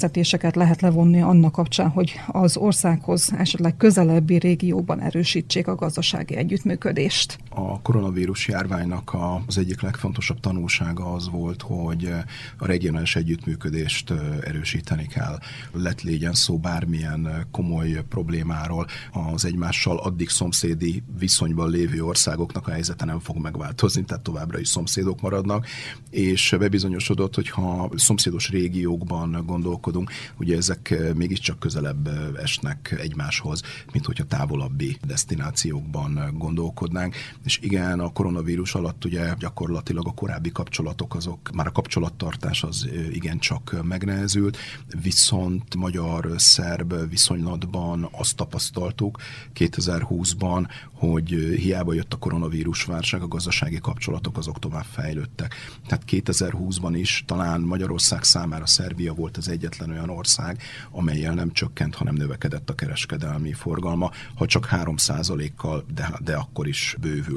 [0.00, 7.38] következtetéseket lehet levonni annak kapcsán, hogy az országhoz esetleg közelebbi régióban erősítsék a gazdasági együttműködést?
[7.52, 12.12] A koronavírus járványnak az egyik legfontosabb tanulsága az volt, hogy
[12.58, 15.38] a regionális együttműködést erősíteni kell.
[15.72, 23.04] Lett légyen szó bármilyen komoly problémáról, az egymással addig szomszédi viszonyban lévő országoknak a helyzete
[23.04, 25.66] nem fog megváltozni, tehát továbbra is szomszédok maradnak,
[26.10, 32.08] és bebizonyosodott, hogy ha szomszédos régiókban gondolkodunk, ugye ezek mégiscsak közelebb
[32.42, 40.12] esnek egymáshoz, mint hogyha távolabbi destinációkban gondolkodnánk, és igen, a koronavírus alatt ugye gyakorlatilag a
[40.12, 44.56] korábbi kapcsolatok azok, már a kapcsolattartás az igencsak megnehezült,
[45.02, 49.18] viszont magyar-szerb viszonylatban azt tapasztaltuk
[49.54, 55.54] 2020-ban, hogy hiába jött a koronavírus válság, a gazdasági kapcsolatok azok tovább fejlődtek.
[55.86, 61.94] Tehát 2020-ban is talán Magyarország számára Szerbia volt az egyetlen olyan ország, amelyel nem csökkent,
[61.94, 67.29] hanem növekedett a kereskedelmi forgalma, ha csak 3%-kal, de, de akkor is bővült.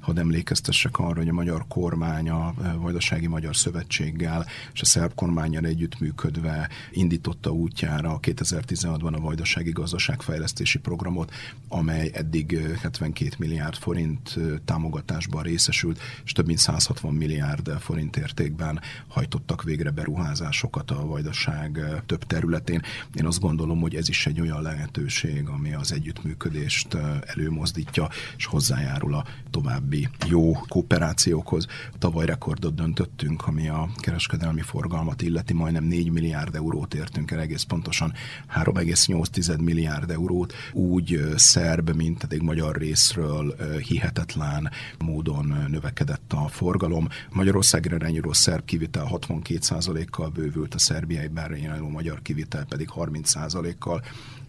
[0.00, 5.64] Hadd emlékeztessek arra, hogy a magyar kormány a Vajdasági Magyar Szövetséggel és a szerb kormányjal
[5.64, 11.32] együttműködve indította útjára 2016-ban a Vajdasági Gazdaságfejlesztési Programot,
[11.68, 19.62] amely eddig 72 milliárd forint támogatásban részesült, és több mint 160 milliárd forint értékben hajtottak
[19.62, 22.82] végre beruházásokat a Vajdaság több területén.
[23.14, 29.14] Én azt gondolom, hogy ez is egy olyan lehetőség, ami az együttműködést előmozdítja, és hozzájárul
[29.14, 31.66] a további jó kooperációkhoz.
[31.98, 37.62] Tavaly rekordot döntöttünk, ami a kereskedelmi forgalmat illeti, majdnem 4 milliárd eurót értünk el, egész
[37.62, 38.12] pontosan
[38.54, 47.08] 3,8 milliárd eurót, úgy szerb, mint pedig magyar részről hihetetlen módon növekedett a forgalom.
[47.30, 54.02] Magyarországra irányuló szerb kivitel 62%-kal bővült, a szerbiai irányuló magyar kivitel pedig 30%-kal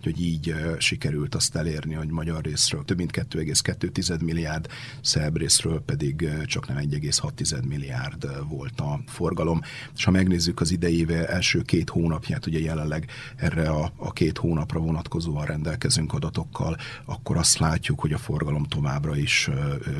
[0.03, 4.67] hogy így sikerült azt elérni, hogy magyar részről több mint 2,2 milliárd,
[5.01, 9.61] szerb részről pedig csak nem 1,6 milliárd volt a forgalom.
[9.95, 14.79] És ha megnézzük az idei első két hónapját, ugye jelenleg erre a, a két hónapra
[14.79, 19.49] vonatkozóan rendelkezünk adatokkal, akkor azt látjuk, hogy a forgalom továbbra is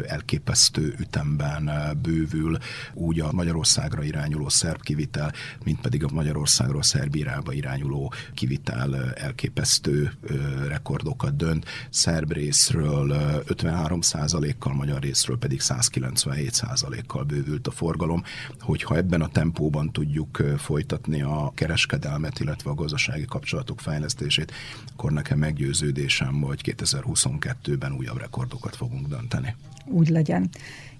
[0.08, 2.58] elképesztő ütemben bővül,
[2.94, 9.92] úgy a Magyarországra irányuló szerb kivitel, mint pedig a Magyarországról Szerbiába irányuló kivitel elképesztő
[10.67, 11.65] rekordokat dönt.
[11.89, 13.10] Szerb részről
[13.45, 18.23] 53 százalékkal, magyar részről pedig 197 százalékkal bővült a forgalom.
[18.60, 24.51] Hogyha ebben a tempóban tudjuk folytatni a kereskedelmet, illetve a gazdasági kapcsolatok fejlesztését,
[24.91, 29.56] akkor nekem meggyőződésem, hogy 2022-ben újabb rekordokat fogunk dönteni.
[29.86, 30.49] Úgy legyen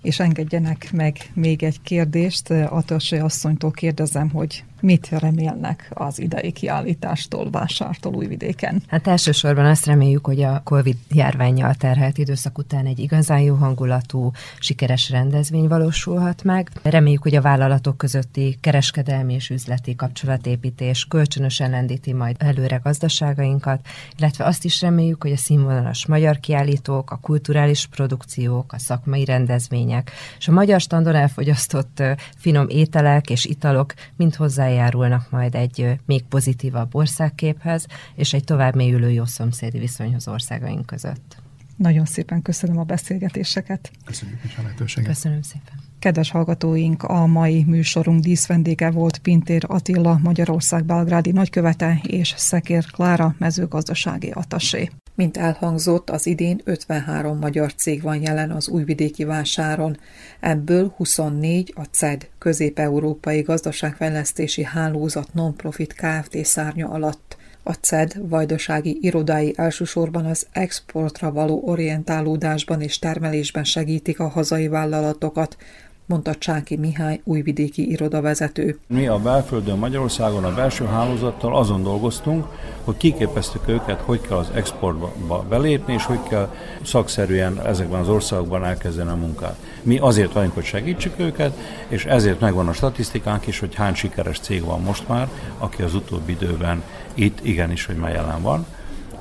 [0.04, 2.50] és engedjenek meg még egy kérdést.
[2.50, 8.84] Atasi asszonytól kérdezem, hogy mit remélnek az idei kiállítástól, vásártól Újvidéken?
[8.88, 14.32] Hát elsősorban azt reméljük, hogy a Covid járványjal terhelt időszak után egy igazán jó hangulatú,
[14.60, 16.70] sikeres rendezvény valósulhat meg.
[16.82, 23.80] Reméljük, hogy a vállalatok közötti kereskedelmi és üzleti kapcsolatépítés kölcsönösen lendíti majd előre gazdaságainkat,
[24.18, 30.12] illetve azt is reméljük, hogy a színvonalas magyar kiállítók, a kulturális produkciók, a szakmai rendezvények
[30.38, 32.04] és a magyar standon elfogyasztott
[32.38, 38.76] finom ételek és italok mind hozzá hozzájárulnak majd egy még pozitívabb országképhez, és egy tovább
[38.76, 41.38] mélyülő jó szomszédi viszonyhoz országaink között.
[41.78, 43.92] Nagyon szépen köszönöm a beszélgetéseket.
[44.06, 45.10] Köszönjük is a lehetőséget.
[45.10, 45.74] Köszönöm szépen.
[46.00, 53.36] Kedves hallgatóink, a mai műsorunk díszvendége volt Pintér Attila, Magyarország belgrádi nagykövete és Szekér Klára
[53.38, 54.90] mezőgazdasági atasé.
[55.16, 59.98] Mint elhangzott, az idén 53 magyar cég van jelen az újvidéki vásáron,
[60.40, 66.46] ebből 24 a CED, Közép-Európai Gazdaságfejlesztési Hálózat Non-Profit Kft.
[66.46, 67.38] szárnya alatt.
[67.64, 75.58] A CED vajdasági irodái elsősorban az exportra való orientálódásban és termelésben segítik a hazai vállalatokat,
[76.06, 78.80] mondta Csáki Mihály újvidéki irodavezető.
[78.88, 82.46] Mi a belföldön Magyarországon a belső hálózattal azon dolgoztunk,
[82.84, 88.66] hogy kiképeztük őket, hogy kell az exportba belépni, és hogy kell szakszerűen ezekben az országokban
[88.66, 89.56] elkezdeni a munkát.
[89.82, 94.40] Mi azért vagyunk, hogy segítsük őket, és ezért megvan a statisztikánk is, hogy hány sikeres
[94.40, 98.66] cég van most már, aki az utóbbi időben itt igenis, hogy már jelen van.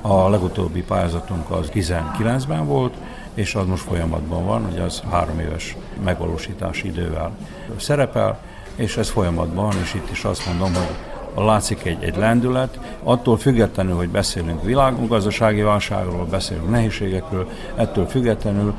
[0.01, 2.93] A legutóbbi pályázatunk az 19-ben volt,
[3.33, 7.31] és az most folyamatban van, hogy az három éves megvalósítási idővel
[7.77, 8.39] szerepel,
[8.75, 13.37] és ez folyamatban van, és itt is azt mondom, hogy látszik egy, egy lendület, attól
[13.37, 18.73] függetlenül, hogy beszélünk világgazdasági válságról, beszélünk nehézségekről, ettől függetlenül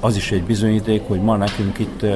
[0.00, 2.06] az is egy bizonyíték, hogy ma nekünk itt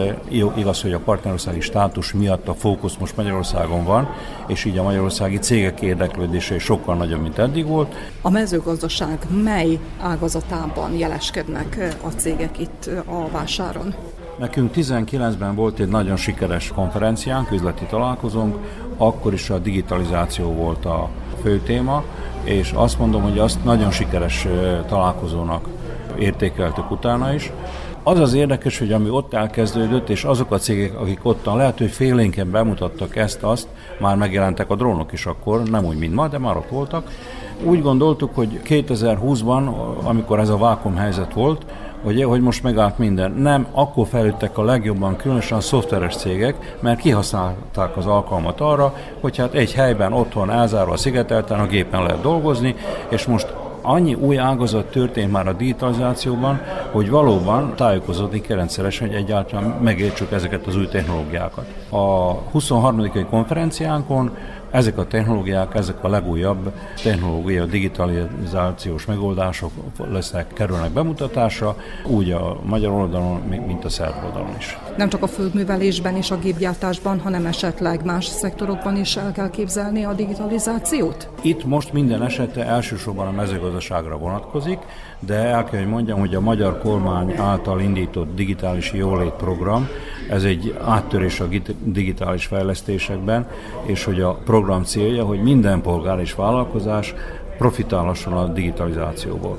[0.57, 4.09] igaz, hogy a partnerországi státus miatt a fókusz most Magyarországon van,
[4.47, 7.95] és így a magyarországi cégek érdeklődése is sokkal nagyobb, mint eddig volt.
[8.23, 13.95] A mezőgazdaság mely ágazatában jeleskednek a cégek itt a vásáron?
[14.39, 18.57] Nekünk 19-ben volt egy nagyon sikeres konferenciánk, üzleti találkozónk,
[18.97, 21.09] akkor is a digitalizáció volt a
[21.43, 22.05] fő téma,
[22.45, 24.47] és azt mondom, hogy azt nagyon sikeres
[24.89, 25.69] találkozónak
[26.19, 27.53] értékeltük utána is.
[28.03, 31.91] Az az érdekes, hogy ami ott elkezdődött, és azok a cégek, akik ottan lehet, hogy
[31.91, 33.69] félénken bemutattak ezt-azt,
[33.99, 37.11] már megjelentek a drónok is akkor, nem úgy, mint ma, de már ott voltak.
[37.65, 41.65] Úgy gondoltuk, hogy 2020-ban, amikor ez a vákum helyzet volt,
[42.03, 43.33] hogy, hogy most megállt minden.
[43.33, 49.37] Nem, akkor fejlődtek a legjobban, különösen a szoftveres cégek, mert kihasználták az alkalmat arra, hogy
[49.37, 52.75] hát egy helyben, otthon elzárva szigetelten a gépen lehet dolgozni,
[53.09, 56.61] és most annyi új ágazat történt már a digitalizációban,
[56.93, 61.67] hogy valóban tájékozódni kell rendszeresen, hogy egyáltalán megértsük ezeket az új technológiákat.
[61.89, 63.27] A 23.
[63.31, 64.37] konferenciánkon
[64.71, 69.71] ezek a technológiák, ezek a legújabb technológia, digitalizációs megoldások
[70.11, 74.79] lesznek, kerülnek bemutatásra, úgy a magyar oldalon, mint a szerb oldalon is.
[74.97, 80.05] Nem csak a földművelésben és a gépgyártásban, hanem esetleg más szektorokban is el kell képzelni
[80.05, 81.29] a digitalizációt?
[81.43, 84.79] Itt most minden esete elsősorban a mezőgazdaságra vonatkozik,
[85.19, 89.89] de el kell, hogy mondjam, hogy a magyar kormány által indított digitális jólét program,
[90.31, 91.47] ez egy áttörés a
[91.85, 93.47] digitális fejlesztésekben,
[93.87, 97.15] és hogy a program célja, hogy minden polgár és vállalkozás
[97.59, 99.59] profitálhasson a digitalizációból.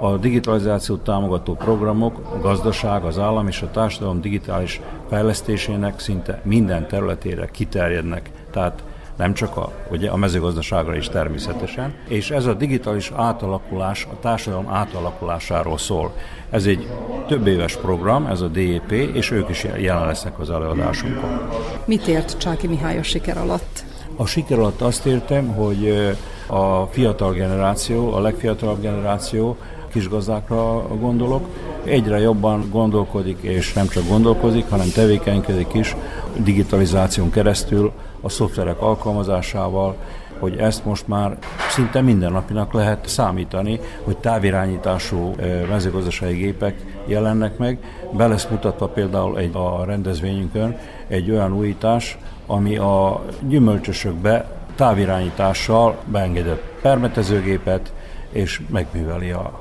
[0.00, 6.86] A digitalizációt támogató programok a gazdaság, az állam és a társadalom digitális fejlesztésének szinte minden
[6.88, 8.30] területére kiterjednek.
[8.50, 8.82] Tehát
[9.16, 14.68] nem csak a, ugye, a mezőgazdaságra is természetesen, és ez a digitális átalakulás a társadalom
[14.68, 16.12] átalakulásáról szól.
[16.50, 16.88] Ez egy
[17.26, 21.40] több éves program, ez a DEP, és ők is jelen lesznek az előadásunkon.
[21.84, 23.84] Mit ért Csáki Mihály a siker alatt?
[24.22, 26.12] A siker alatt azt értem, hogy
[26.46, 29.56] a fiatal generáció, a legfiatalabb generáció,
[29.92, 31.46] kisgazdákra gondolok,
[31.84, 35.96] egyre jobban gondolkodik, és nem csak gondolkodik, hanem tevékenykedik is
[36.36, 39.96] digitalizáción keresztül, a szoftverek alkalmazásával,
[40.38, 41.38] hogy ezt most már
[41.70, 45.34] szinte mindennapinak lehet számítani, hogy távirányítású
[45.68, 47.78] mezőgazdasági gépek jelennek meg.
[48.12, 56.62] Be lesz mutatva például egy, a rendezvényünkön egy olyan újítás, ami a gyümölcsösökbe távirányítással beengedett
[56.82, 57.92] permetezőgépet,
[58.30, 59.60] és megműveli a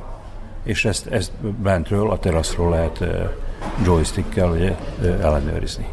[0.64, 3.04] és ezt, ezt bentről, a teraszról lehet
[3.84, 4.76] joystickkel ugye,
[5.22, 5.86] ellenőrizni.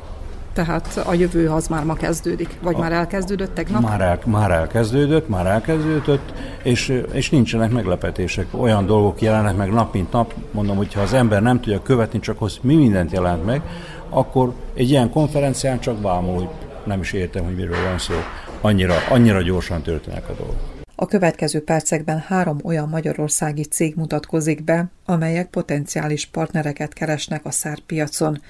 [0.52, 3.82] Tehát a jövő az már ma kezdődik, vagy a, már elkezdődött tegnap?
[3.82, 6.32] Már, el, már elkezdődött, már elkezdődött,
[6.62, 8.46] és, és nincsenek meglepetések.
[8.50, 12.38] Olyan dolgok jelennek meg nap mint nap, mondom, hogyha az ember nem tudja követni, csak
[12.38, 13.62] hogy mi mindent jelent meg,
[14.08, 16.48] akkor egy ilyen konferencián csak vámol, hogy
[16.88, 18.14] nem is értem, hogy miről van szó.
[18.60, 20.76] Annyira, annyira gyorsan történnek a dolgok.
[20.94, 27.78] A következő percekben három olyan magyarországi cég mutatkozik be, amelyek potenciális partnereket keresnek a szár
[27.78, 28.40] piacon.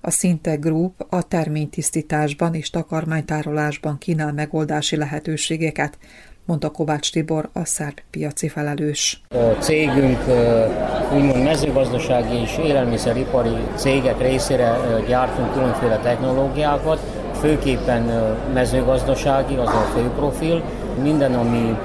[0.00, 5.98] A Szinte Group a terménytisztításban és takarmánytárolásban kínál megoldási lehetőségeket,
[6.44, 9.20] mondta Kovács Tibor, a szerb piaci felelős.
[9.28, 10.18] A cégünk
[11.14, 14.76] úgymond mezőgazdasági és élelmiszeripari cégek részére
[15.08, 17.13] gyártunk különféle technológiákat,
[17.44, 20.62] főképpen mezőgazdasági, az a fő profil.
[21.02, 21.78] Minden, ami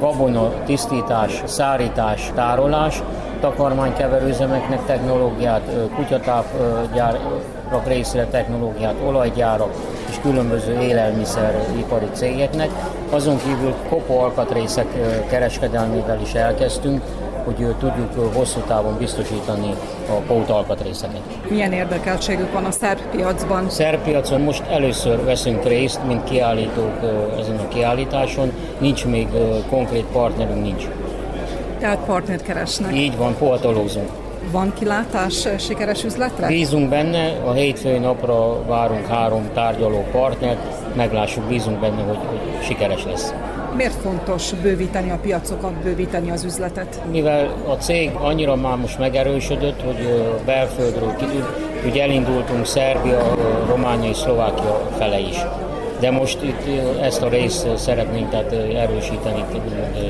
[0.00, 3.02] gabona, tisztítás, szárítás, tárolás,
[3.40, 9.70] takarmánykeverőzemeknek technológiát, kutyatápgyárak részére technológiát, olajgyárak
[10.08, 12.70] és különböző élelmiszeripari cégeknek.
[13.10, 14.86] Azon kívül kopó alkatrészek
[15.28, 17.02] kereskedelmével is elkezdtünk,
[17.44, 19.74] hogy tudjuk hosszú távon biztosítani
[20.08, 21.20] a pót alkatrészeket.
[21.48, 23.70] Milyen érdekeltségük van a szerb piacban?
[23.70, 26.98] Szerb piacon most először veszünk részt, mint kiállítók
[27.38, 28.52] ezen a kiállításon.
[28.78, 29.28] Nincs még
[29.68, 30.88] konkrét partnerünk, nincs.
[31.78, 32.94] Tehát partnert keresnek?
[32.96, 34.08] Így van, pohatolózunk.
[34.50, 36.46] Van kilátás sikeres üzletre?
[36.46, 43.04] Bízunk benne, a hétfői napra várunk három tárgyaló partnert, meglássuk, bízunk benne, hogy, hogy sikeres
[43.04, 43.34] lesz.
[43.76, 47.00] Miért fontos bővíteni a piacokat, bővíteni az üzletet?
[47.10, 51.46] Mivel a cég annyira már most megerősödött, hogy belföldről kitűnt,
[51.82, 53.34] hogy elindultunk Szerbia,
[53.68, 55.36] Románia és Szlovákia fele is
[56.04, 59.44] de most itt ezt a részt szeretnénk tehát erősíteni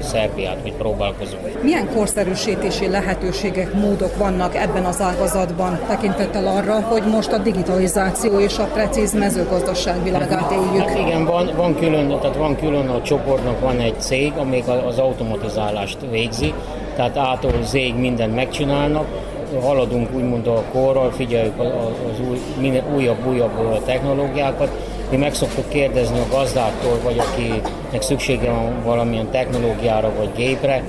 [0.02, 1.62] Szerbiát, hogy próbálkozunk.
[1.62, 8.58] Milyen korszerűsítési lehetőségek, módok vannak ebben az ágazatban, tekintettel arra, hogy most a digitalizáció és
[8.58, 10.88] a precíz mezőgazdaság világát éljük?
[10.88, 14.98] Hát igen, van, van, külön, tehát van külön a csoportnak van egy cég, amelyik az
[14.98, 16.54] automatizálást végzi,
[16.96, 19.06] tehát ától zég mindent megcsinálnak,
[19.62, 22.20] haladunk úgymond a korral, figyeljük az
[22.60, 29.30] új, újabb, újabb technológiákat, mi meg szoktuk kérdezni a gazdáktól, vagy akinek szüksége van valamilyen
[29.30, 30.82] technológiára vagy gépre,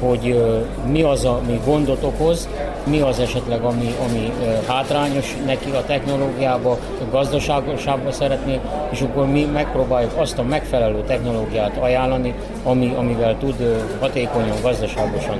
[0.00, 0.44] hogy
[0.90, 2.48] mi az, ami gondot okoz,
[2.84, 4.32] mi az esetleg, ami, ami
[4.66, 8.60] hátrányos neki a technológiába, a gazdaságosába szeretné,
[8.90, 15.38] és akkor mi megpróbáljuk azt a megfelelő technológiát ajánlani, ami, amivel tud hatékonyan, gazdaságosan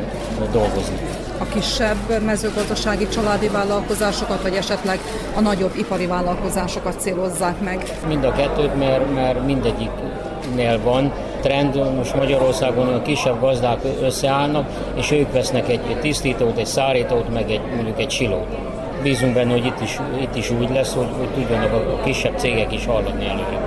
[0.52, 4.98] dolgozni a kisebb mezőgazdasági családi vállalkozásokat, vagy esetleg
[5.36, 7.98] a nagyobb ipari vállalkozásokat célozzák meg?
[8.06, 15.10] Mind a kettőt, mert, mert mindegyiknél van trend, most Magyarországon a kisebb gazdák összeállnak, és
[15.10, 18.56] ők vesznek egy, egy tisztítót, egy szárítót, meg egy, mondjuk egy silót.
[19.02, 22.72] Bízunk benne, hogy itt is, itt is úgy lesz, hogy, hogy tudjanak a kisebb cégek
[22.72, 23.63] is hallani előre.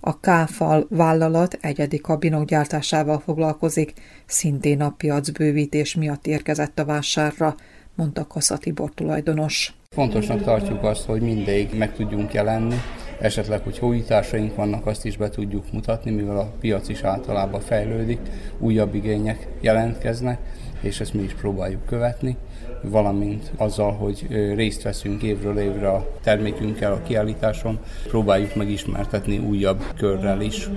[0.00, 3.92] A Káfal vállalat egyedi kabinok gyártásával foglalkozik,
[4.26, 7.54] szintén a piacbővítés miatt érkezett a vásárra,
[7.94, 9.74] mondta Kassa Tibor tulajdonos.
[9.88, 12.76] Fontosnak tartjuk azt, hogy mindig meg tudjunk jelenni,
[13.20, 18.20] esetleg, hogy újításaink vannak, azt is be tudjuk mutatni, mivel a piac is általában fejlődik,
[18.58, 20.38] újabb igények jelentkeznek,
[20.80, 22.36] és ezt mi is próbáljuk követni
[22.82, 30.40] valamint azzal, hogy részt veszünk évről évre a termékünkkel a kiállításon, próbáljuk megismertetni újabb körrel
[30.40, 30.68] is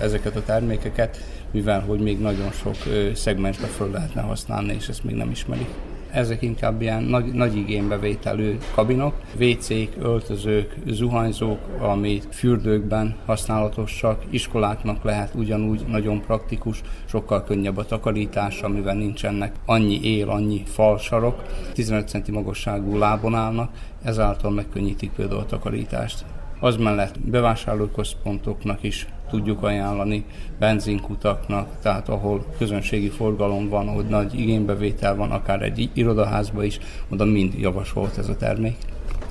[0.00, 1.18] ezeket a termékeket,
[1.50, 2.76] mivel hogy még nagyon sok
[3.14, 5.68] szegmensbe föl lehetne használni, és ezt még nem ismerik
[6.12, 15.34] ezek inkább ilyen nagy, nagy igénybevételű kabinok, WC-k, öltözők, zuhanyzók, ami fürdőkben használatosak, iskoláknak lehet
[15.34, 21.42] ugyanúgy nagyon praktikus, sokkal könnyebb a takarítás, amivel nincsenek annyi él, annyi falsarok,
[21.72, 23.70] 15 cm magasságú lábon állnak,
[24.02, 26.24] ezáltal megkönnyítik például a takarítást.
[26.60, 30.24] Az mellett bevásárlóközpontoknak is tudjuk ajánlani,
[30.58, 36.78] benzinkutaknak, tehát ahol közönségi forgalom van, ahol nagy igénybevétel van, akár egy irodaházba is,
[37.08, 38.76] oda mind javasolt ez a termék.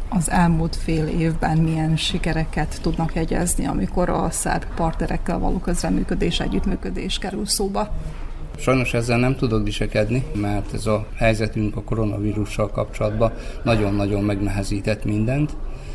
[0.09, 7.17] Az elmúlt fél évben milyen sikereket tudnak jegyezni, amikor a szerb partnerekkel való közreműködés, együttműködés
[7.17, 7.89] kerül szóba?
[8.57, 13.31] Sajnos ezzel nem tudok disekedni, mert ez a helyzetünk a koronavírussal kapcsolatban
[13.63, 15.51] nagyon-nagyon megnehezített mindent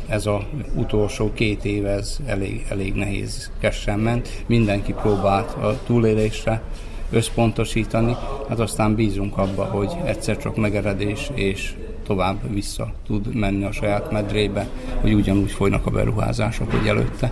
[0.07, 4.43] ez a utolsó két év ez elég, elég nehézkesen ment.
[4.45, 6.61] Mindenki próbált a túlélésre
[7.09, 8.15] összpontosítani,
[8.49, 14.11] hát aztán bízunk abba, hogy egyszer csak megeredés és tovább vissza tud menni a saját
[14.11, 14.67] medrébe,
[15.01, 17.31] hogy ugyanúgy folynak a beruházások, hogy előtte.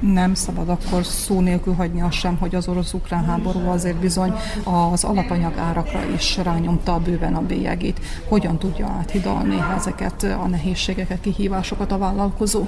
[0.00, 4.32] Nem szabad akkor szó nélkül hagyni azt sem, hogy az orosz-ukrán háború azért bizony
[4.64, 8.00] az alapanyag árakra is rányomta bőven a bélyegét.
[8.28, 12.64] Hogyan tudja áthidalni ezeket a nehézségeket, kihívásokat a vállalkozó?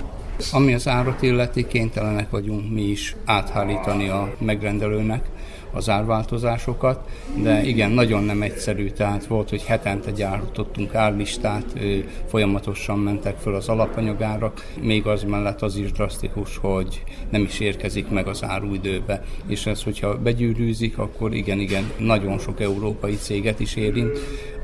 [0.52, 5.28] Ami az árat illeti, kénytelenek vagyunk mi is áthárítani a megrendelőnek
[5.72, 7.08] az árváltozásokat,
[7.42, 11.64] de igen, nagyon nem egyszerű, tehát volt, hogy hetente gyártottunk árlistát,
[12.28, 18.08] folyamatosan mentek föl az alapanyagárak, még az mellett az is drasztikus, hogy nem is érkezik
[18.08, 23.60] meg az áru időbe, és ez, hogyha begyűrűzik, akkor igen, igen, nagyon sok európai céget
[23.60, 24.18] is érint,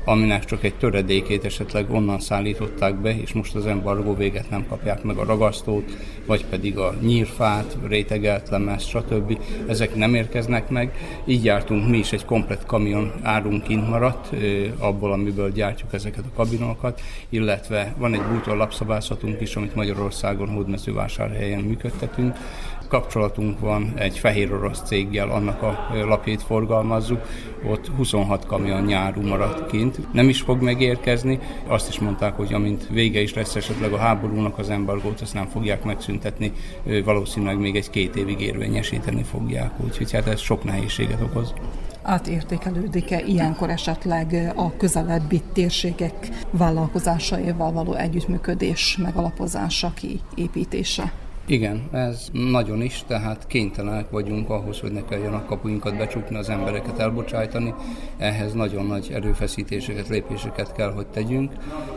[0.05, 5.03] aminek csak egy töredékét esetleg onnan szállították be, és most az embargó véget nem kapják
[5.03, 9.39] meg a ragasztót, vagy pedig a nyírfát, rétegelt lemez, stb.
[9.67, 10.93] Ezek nem érkeznek meg.
[11.25, 14.29] Így jártunk mi is egy komplet kamion árunk kint maradt,
[14.77, 21.61] abból, amiből gyártjuk ezeket a kabinokat, illetve van egy bútor lapszabászatunk is, amit Magyarországon hódmezővásárhelyen
[21.61, 22.35] működtetünk,
[22.89, 27.21] kapcsolatunk van egy fehér orosz céggel, annak a lapjait forgalmazzuk,
[27.69, 30.13] ott 26 kamion nyárú maradt kint.
[30.13, 34.57] Nem is fog megérkezni, azt is mondták, hogy amint vége is lesz esetleg a háborúnak,
[34.57, 36.51] az embargót azt nem fogják megszüntetni,
[37.05, 41.53] valószínűleg még egy-két évig érvényesíteni fogják, úgyhogy hát ez sok nehézséget okoz.
[42.01, 51.11] Átértékelődik-e ilyenkor esetleg a közelebbi térségek vállalkozásaival való együttműködés megalapozása, kiépítése?
[51.49, 56.49] Igen, ez nagyon is, tehát kénytelenek vagyunk ahhoz, hogy ne kelljen a kapuinkat becsukni, az
[56.49, 57.73] embereket elbocsájtani.
[58.17, 61.51] Ehhez nagyon nagy erőfeszítéseket, lépéseket kell, hogy tegyünk,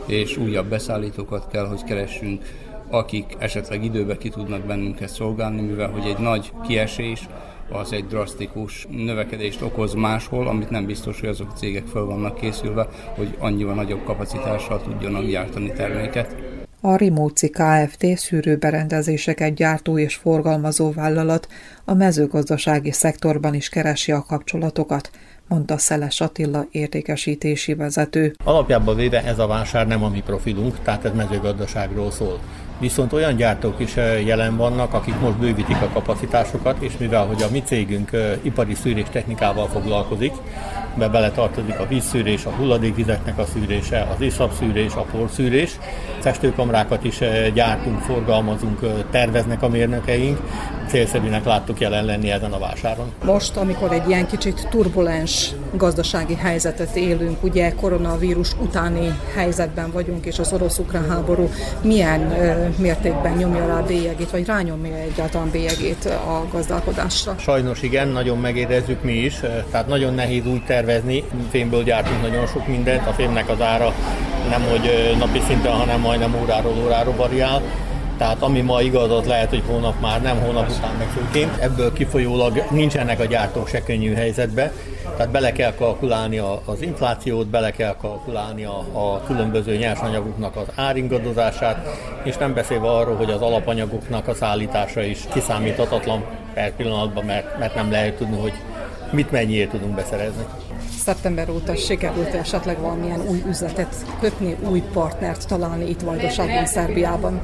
[0.05, 2.41] és újabb beszállítókat kell, hogy keressünk,
[2.89, 7.27] akik esetleg időbe ki tudnak bennünket szolgálni, mivel hogy egy nagy kiesés,
[7.71, 12.35] az egy drasztikus növekedést okoz máshol, amit nem biztos, hogy azok a cégek fel vannak
[12.35, 16.52] készülve, hogy annyival nagyobb kapacitással tudjanak gyártani terméket.
[16.85, 18.17] A Rimóci Kft.
[18.17, 21.47] szűrőberendezéseket gyártó és forgalmazó vállalat
[21.85, 25.09] a mezőgazdasági szektorban is keresi a kapcsolatokat,
[25.47, 28.35] mondta Szeles Attila értékesítési vezető.
[28.43, 32.39] Alapjában véve ez a vásár nem a mi profilunk, tehát ez mezőgazdaságról szól.
[32.79, 37.51] Viszont olyan gyártók is jelen vannak, akik most bővítik a kapacitásokat, és mivel hogy a
[37.51, 38.09] mi cégünk
[38.41, 40.33] ipari szűrés technikával foglalkozik,
[40.97, 45.77] be bele tartozik a vízszűrés, a hulladékvizeknek a szűrése, az iszapszűrés, a porszűrés.
[46.19, 47.19] Festőkamrákat is
[47.53, 48.79] gyártunk, forgalmazunk,
[49.11, 50.39] terveznek a mérnökeink.
[50.87, 53.11] Célszerűnek láttuk jelen lenni ezen a vásáron.
[53.25, 60.39] Most, amikor egy ilyen kicsit turbulens gazdasági helyzetet élünk, ugye koronavírus utáni helyzetben vagyunk, és
[60.39, 61.49] az orosz-ukrán háború
[61.81, 62.19] milyen
[62.77, 67.35] mértékben nyomja rá a bélyegét, vagy rányomja egyáltalán bélyegét a gazdálkodásra?
[67.37, 69.39] Sajnos igen, nagyon megérezzük mi is,
[69.71, 70.81] tehát nagyon nehéz úgy tervezni,
[71.49, 73.93] fémből gyártunk nagyon sok mindent, a fémnek az ára
[74.49, 77.61] nem hogy napi szinten, hanem majdnem óráról órára variál,
[78.17, 81.57] tehát ami ma igaz, az lehet, hogy hónap már nem, hónap után meg főként.
[81.61, 84.71] Ebből kifolyólag nincsenek a gyártók se könnyű helyzetbe,
[85.15, 91.87] tehát bele kell kalkulálni az inflációt, bele kell kalkulálni a, a különböző nyersanyagoknak az áringadozását,
[92.23, 96.23] és nem beszélve arról, hogy az alapanyagoknak a szállítása is kiszámíthatatlan
[96.53, 98.53] per pillanatban, mert, mert nem lehet tudni, hogy
[99.11, 100.43] mit mennyiért tudunk beszerezni
[101.03, 107.41] szeptember óta sikerült esetleg valamilyen új üzletet kötni, új partnert találni itt Vajdaságban, Szerbiában?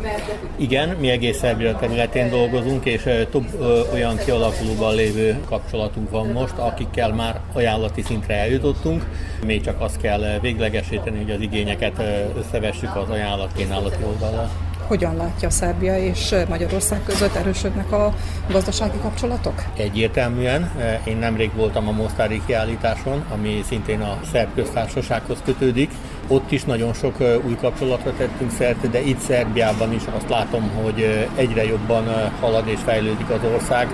[0.55, 3.01] Igen, mi egész Szerbia területén dolgozunk, és
[3.31, 3.61] több
[3.93, 9.05] olyan kialakulóban lévő kapcsolatunk van most, akikkel már ajánlati szintre eljutottunk.
[9.45, 12.01] Még csak azt kell véglegesíteni, hogy az igényeket
[12.37, 14.49] összevessük az ajánlatkínálati oldalra.
[14.89, 18.13] Hogyan látja Szerbia és Magyarország között erősödnek a
[18.51, 19.63] gazdasági kapcsolatok?
[19.77, 20.71] Egyértelműen.
[21.03, 25.91] Én nemrég voltam a Mostári kiállításon, ami szintén a szerb köztársasághoz kötődik.
[26.27, 27.15] Ott is nagyon sok
[27.47, 32.79] új kapcsolatra tettünk szert, de itt Szerbiában is azt látom, hogy egyre jobban halad és
[32.83, 33.87] fejlődik az ország,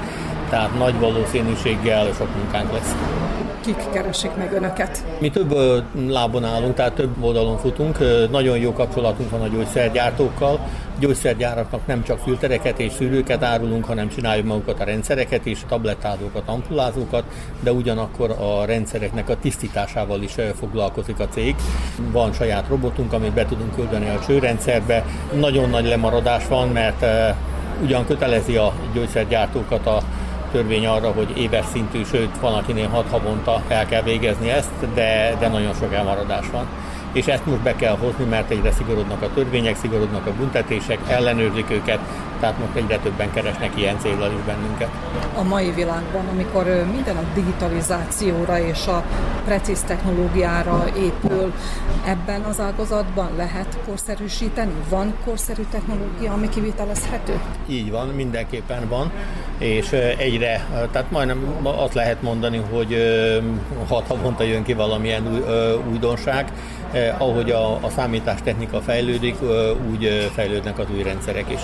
[0.49, 2.95] tehát nagy valószínűséggel sok munkánk lesz
[3.65, 5.03] kik keresik meg önöket?
[5.19, 5.55] Mi több
[6.07, 7.97] lábon állunk, tehát több oldalon futunk.
[8.31, 10.59] Nagyon jó kapcsolatunk van a gyógyszergyártókkal.
[10.99, 17.23] Gyógyszergyáraknak nem csak filtereket és szűrőket árulunk, hanem csináljuk magukat a rendszereket is, tablettázókat, ampulázókat,
[17.59, 21.55] de ugyanakkor a rendszereknek a tisztításával is foglalkozik a cég.
[22.11, 25.05] Van saját robotunk, amit be tudunk küldeni a csőrendszerbe.
[25.33, 27.05] Nagyon nagy lemaradás van, mert
[27.83, 30.01] ugyan kötelezi a gyógyszergyártókat a
[30.51, 35.35] törvény arra, hogy éves szintű, sőt van akinél hat havonta el kell végezni ezt, de,
[35.39, 36.67] de nagyon sok elmaradás van.
[37.15, 41.71] És ezt most be kell hozni, mert egyre szigorodnak a törvények, szigorodnak a büntetések, ellenőrzik
[41.71, 41.99] őket,
[42.39, 44.89] tehát most egyre többen keresnek ilyen célral is bennünket.
[45.37, 49.03] A mai világban, amikor minden a digitalizációra és a
[49.45, 51.53] precíz technológiára épül,
[52.05, 54.73] ebben az ágazatban lehet korszerűsíteni?
[54.89, 57.39] Van korszerű technológia, ami kivitelezhető?
[57.67, 59.11] Így van, mindenképpen van,
[59.57, 62.95] és egyre, tehát majdnem azt lehet mondani, hogy
[63.87, 65.41] hat havonta jön ki valamilyen új,
[65.91, 66.51] újdonság,
[67.17, 69.35] ahogy a, a számítástechnika fejlődik,
[69.91, 71.59] úgy fejlődnek az új rendszerek is.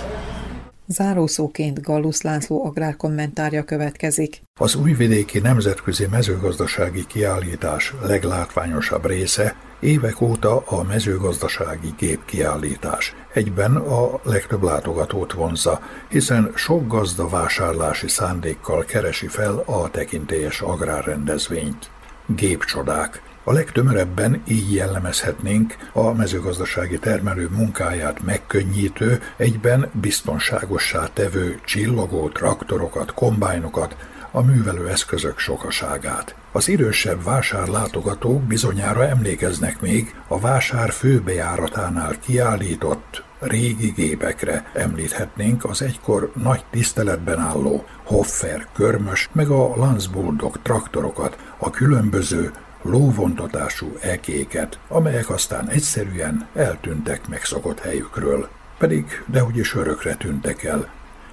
[0.87, 4.41] Zárószóként Gallusz László agrárkommentárja következik.
[4.59, 13.15] Az újvidéki nemzetközi mezőgazdasági kiállítás leglátványosabb része évek óta a mezőgazdasági gépkiállítás.
[13.33, 21.89] Egyben a legtöbb látogatót vonza, hiszen sok gazda vásárlási szándékkal keresi fel a tekintélyes agrárrendezvényt.
[22.35, 33.13] Gépcsodák, a legtömörebben így jellemezhetnénk a mezőgazdasági termelő munkáját megkönnyítő, egyben biztonságossá tevő csillogó traktorokat,
[33.13, 33.95] kombájnokat,
[34.31, 36.35] a művelő eszközök sokaságát.
[36.51, 46.31] Az idősebb vásárlátogatók bizonyára emlékeznek még a vásár főbejáratánál kiállított régi gépekre említhetnénk az egykor
[46.43, 55.69] nagy tiszteletben álló Hoffer körmös meg a Landsbulldog traktorokat, a különböző lóvontatású ekéket, amelyek aztán
[55.69, 58.49] egyszerűen eltűntek megszokott helyükről.
[58.77, 60.89] Pedig dehogy is örökre tűntek el.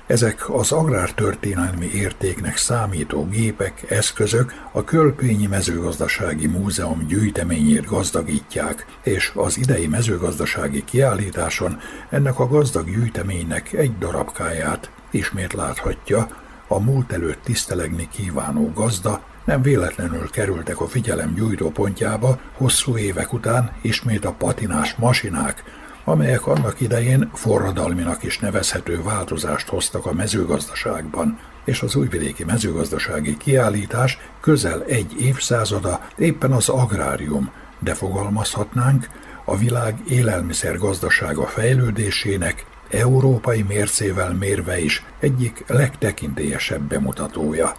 [0.07, 9.59] Ezek az agrártörténelmi értéknek számító gépek, eszközök a Kölpényi Mezőgazdasági Múzeum gyűjteményét gazdagítják, és az
[9.59, 11.80] idei mezőgazdasági kiállításon
[12.11, 16.28] ennek a gazdag gyűjteménynek egy darabkáját ismét láthatja
[16.68, 23.72] a múlt előtt tisztelegni kívánó gazda, nem véletlenül kerültek a figyelem gyújtópontjába hosszú évek után
[23.82, 25.64] ismét a patinás masinák,
[26.05, 34.18] amelyek annak idején forradalminak is nevezhető változást hoztak a mezőgazdaságban, és az újvidéki mezőgazdasági kiállítás
[34.40, 39.09] közel egy évszázada éppen az agrárium, de fogalmazhatnánk,
[39.44, 47.72] a világ élelmiszergazdasága fejlődésének európai mércével mérve is egyik legtekintélyesebb bemutatója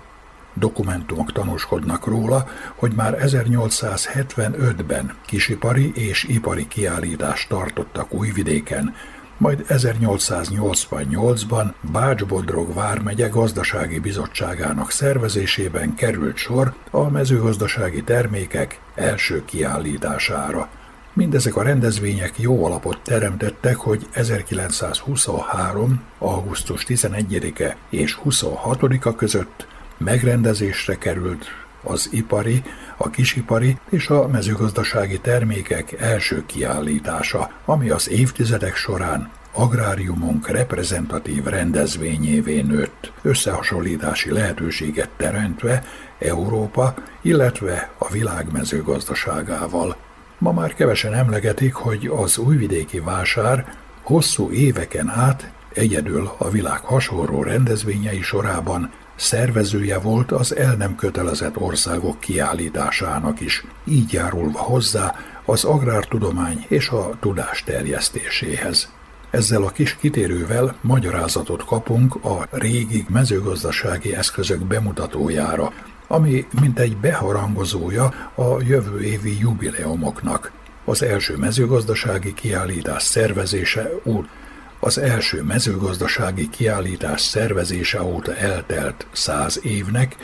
[0.54, 8.93] dokumentumok tanúskodnak róla, hogy már 1875-ben kisipari és ipari kiállítást tartottak Újvidéken,
[9.39, 20.70] majd 1888-ban Bács-Bodrog vármegye gazdasági bizottságának szervezésében került sor a mezőgazdasági termékek első kiállítására.
[21.14, 26.02] Mindezek a rendezvények jó alapot teremtettek, hogy 1923.
[26.20, 29.68] augusztus 11-e és 26-a között
[30.00, 31.45] megrendezésre került
[31.84, 32.64] az ipari,
[32.97, 42.62] a kisipari és a mezőgazdasági termékek első kiállítása, ami az évtizedek során agráriumunk reprezentatív rendezvényévé
[42.62, 45.84] nőtt, összehasonlítási lehetőséget teremtve
[46.20, 49.95] Európa, illetve a világ mezőgazdaságával.
[50.38, 57.43] Ma már kevesen emlegetik, hogy az újvidéki vásár hosszú éveken át egyedül a világ hasonló
[57.43, 65.15] rendezvényei sorában szervezője volt az el nem kötelezett országok kiállításának is, így járulva hozzá
[65.45, 68.91] az agrártudomány és a tudás terjesztéséhez.
[69.30, 75.74] Ezzel a kis kitérővel magyarázatot kapunk a régi mezőgazdasági eszközök bemutatójára,
[76.07, 80.51] ami mint egy beharangozója a jövő évi jubileumoknak.
[80.86, 84.30] Az első mezőgazdasági kiállítás szervezése út
[84.80, 90.16] az első mezőgazdasági kiállítás szervezése óta eltelt száz évnek,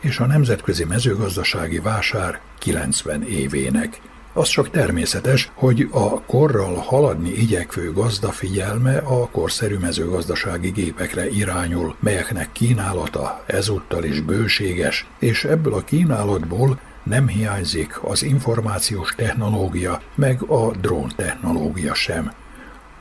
[0.00, 4.00] és a nemzetközi mezőgazdasági vásár 90 évének.
[4.34, 11.96] Az csak természetes, hogy a korral haladni igyekvő gazda figyelme a korszerű mezőgazdasági gépekre irányul,
[12.00, 20.42] melyeknek kínálata ezúttal is bőséges, és ebből a kínálatból nem hiányzik az információs technológia, meg
[20.42, 22.32] a drón technológia sem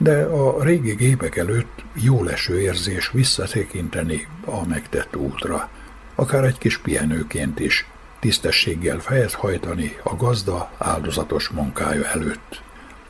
[0.01, 5.69] de a régi gépek előtt jó leső érzés visszatekinteni a megtett útra,
[6.15, 7.87] akár egy kis pihenőként is,
[8.19, 12.61] tisztességgel fejet hajtani a gazda áldozatos munkája előtt.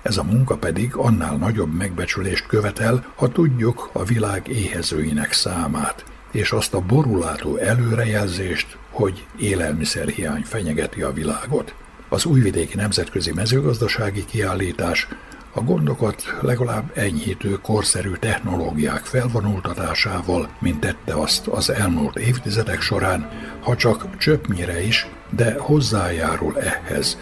[0.01, 6.51] Ez a munka pedig annál nagyobb megbecsülést követel, ha tudjuk a világ éhezőinek számát, és
[6.51, 11.73] azt a borulátó előrejelzést, hogy élelmiszerhiány fenyegeti a világot.
[12.09, 15.07] Az újvidéki nemzetközi mezőgazdasági kiállítás
[15.53, 23.29] a gondokat legalább enyhítő korszerű technológiák felvonultatásával, mint tette azt az elmúlt évtizedek során,
[23.61, 27.17] ha csak csöppnyire is, de hozzájárul ehhez.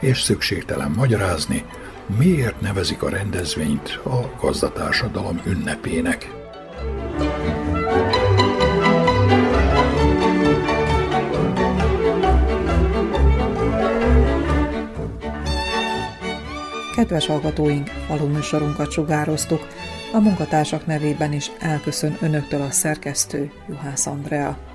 [0.00, 1.64] és szükségtelen magyarázni,
[2.18, 6.37] miért nevezik a rendezvényt a gazdatársadalom ünnepének.
[16.98, 19.66] Kedves hallgatóink, faluműsorunkat sugároztuk.
[20.12, 24.67] A munkatársak nevében is elköszön önöktől a szerkesztő Juhász Andrea.